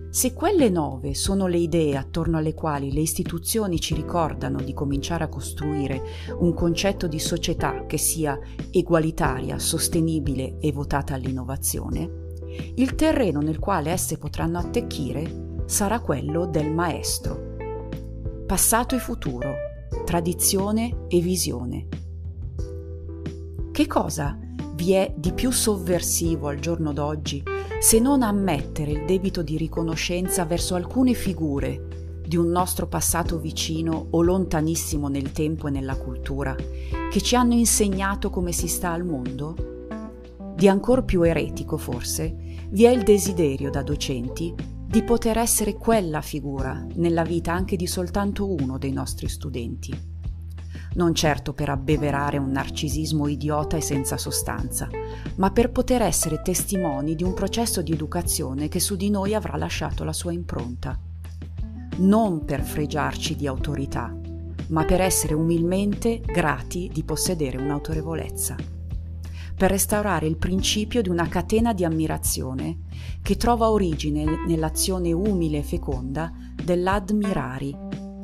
Se 0.09 0.33
quelle 0.33 0.69
nove 0.69 1.13
sono 1.13 1.47
le 1.47 1.57
idee 1.57 1.97
attorno 1.97 2.37
alle 2.37 2.53
quali 2.53 2.91
le 2.91 3.01
istituzioni 3.01 3.79
ci 3.79 3.93
ricordano 3.93 4.61
di 4.61 4.73
cominciare 4.73 5.25
a 5.25 5.29
costruire 5.29 6.01
un 6.39 6.53
concetto 6.53 7.07
di 7.07 7.19
società 7.19 7.85
che 7.85 7.97
sia 7.97 8.39
egualitaria, 8.71 9.59
sostenibile 9.59 10.57
e 10.59 10.71
votata 10.71 11.13
all'innovazione, 11.13 12.25
il 12.75 12.95
terreno 12.95 13.41
nel 13.41 13.59
quale 13.59 13.91
esse 13.91 14.17
potranno 14.17 14.57
attecchire 14.57 15.61
sarà 15.65 15.99
quello 15.99 16.45
del 16.45 16.71
maestro. 16.71 17.55
Passato 18.45 18.95
e 18.95 18.99
futuro, 18.99 19.53
tradizione 20.05 21.05
e 21.09 21.19
visione. 21.19 21.87
Che 23.71 23.87
cosa 23.87 24.39
vi 24.77 24.91
è 24.91 25.11
di 25.15 25.33
più 25.33 25.49
sovversivo 25.49 26.49
al 26.49 26.59
giorno 26.59 26.93
d'oggi 26.93 27.43
se 27.79 27.99
non 27.99 28.21
ammettere 28.21 28.91
il 28.91 29.05
debito 29.05 29.41
di 29.41 29.57
riconoscenza 29.57 30.45
verso 30.45 30.75
alcune 30.75 31.15
figure 31.15 32.21
di 32.23 32.37
un 32.37 32.49
nostro 32.49 32.85
passato 32.85 33.39
vicino 33.39 34.07
o 34.11 34.21
lontanissimo 34.21 35.07
nel 35.07 35.31
tempo 35.31 35.67
e 35.67 35.71
nella 35.71 35.95
cultura, 35.95 36.55
che 37.09 37.21
ci 37.21 37.35
hanno 37.35 37.53
insegnato 37.53 38.29
come 38.29 38.51
si 38.51 38.67
sta 38.67 38.91
al 38.91 39.03
mondo? 39.03 39.55
Di 40.55 40.67
ancor 40.67 41.05
più 41.05 41.23
eretico, 41.23 41.77
forse, 41.77 42.35
vi 42.69 42.83
è 42.83 42.89
il 42.91 43.01
desiderio 43.01 43.71
da 43.71 43.81
docenti 43.81 44.53
di 44.87 45.01
poter 45.03 45.39
essere 45.39 45.73
quella 45.73 46.21
figura 46.21 46.85
nella 46.95 47.23
vita 47.23 47.51
anche 47.51 47.75
di 47.75 47.87
soltanto 47.87 48.47
uno 48.51 48.77
dei 48.77 48.91
nostri 48.91 49.27
studenti. 49.27 50.16
Non 50.97 51.13
certo 51.13 51.53
per 51.53 51.69
abbeverare 51.69 52.39
un 52.39 52.49
narcisismo 52.49 53.27
idiota 53.27 53.77
e 53.77 53.81
senza 53.81 54.17
sostanza, 54.17 54.89
ma 55.35 55.51
per 55.51 55.69
poter 55.69 56.01
essere 56.01 56.41
testimoni 56.41 57.15
di 57.15 57.23
un 57.23 57.35
processo 57.35 57.83
di 57.83 57.91
educazione 57.91 58.67
che 58.67 58.79
su 58.79 58.95
di 58.95 59.11
noi 59.11 59.35
avrà 59.35 59.57
lasciato 59.57 60.03
la 60.03 60.11
sua 60.11 60.31
impronta. 60.31 60.99
Non 61.97 62.45
per 62.45 62.63
fregiarci 62.63 63.35
di 63.35 63.45
autorità, 63.45 64.11
ma 64.69 64.85
per 64.85 65.01
essere 65.01 65.35
umilmente 65.35 66.19
grati 66.19 66.89
di 66.91 67.03
possedere 67.03 67.57
un'autorevolezza 67.57 68.55
per 69.57 69.71
restaurare 69.71 70.27
il 70.27 70.37
principio 70.37 71.01
di 71.01 71.09
una 71.09 71.27
catena 71.27 71.73
di 71.73 71.83
ammirazione 71.83 72.81
che 73.23 73.37
trova 73.37 73.71
origine 73.71 74.45
nell'azione 74.45 75.11
umile 75.11 75.57
e 75.57 75.63
feconda 75.63 76.31
dell'admirari 76.63 77.75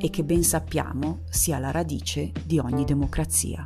e 0.04 0.10
che 0.10 0.22
ben 0.22 0.44
sappiamo 0.44 1.22
sia 1.30 1.58
la 1.58 1.70
radice 1.70 2.30
di 2.44 2.58
ogni 2.58 2.84
democrazia. 2.84 3.64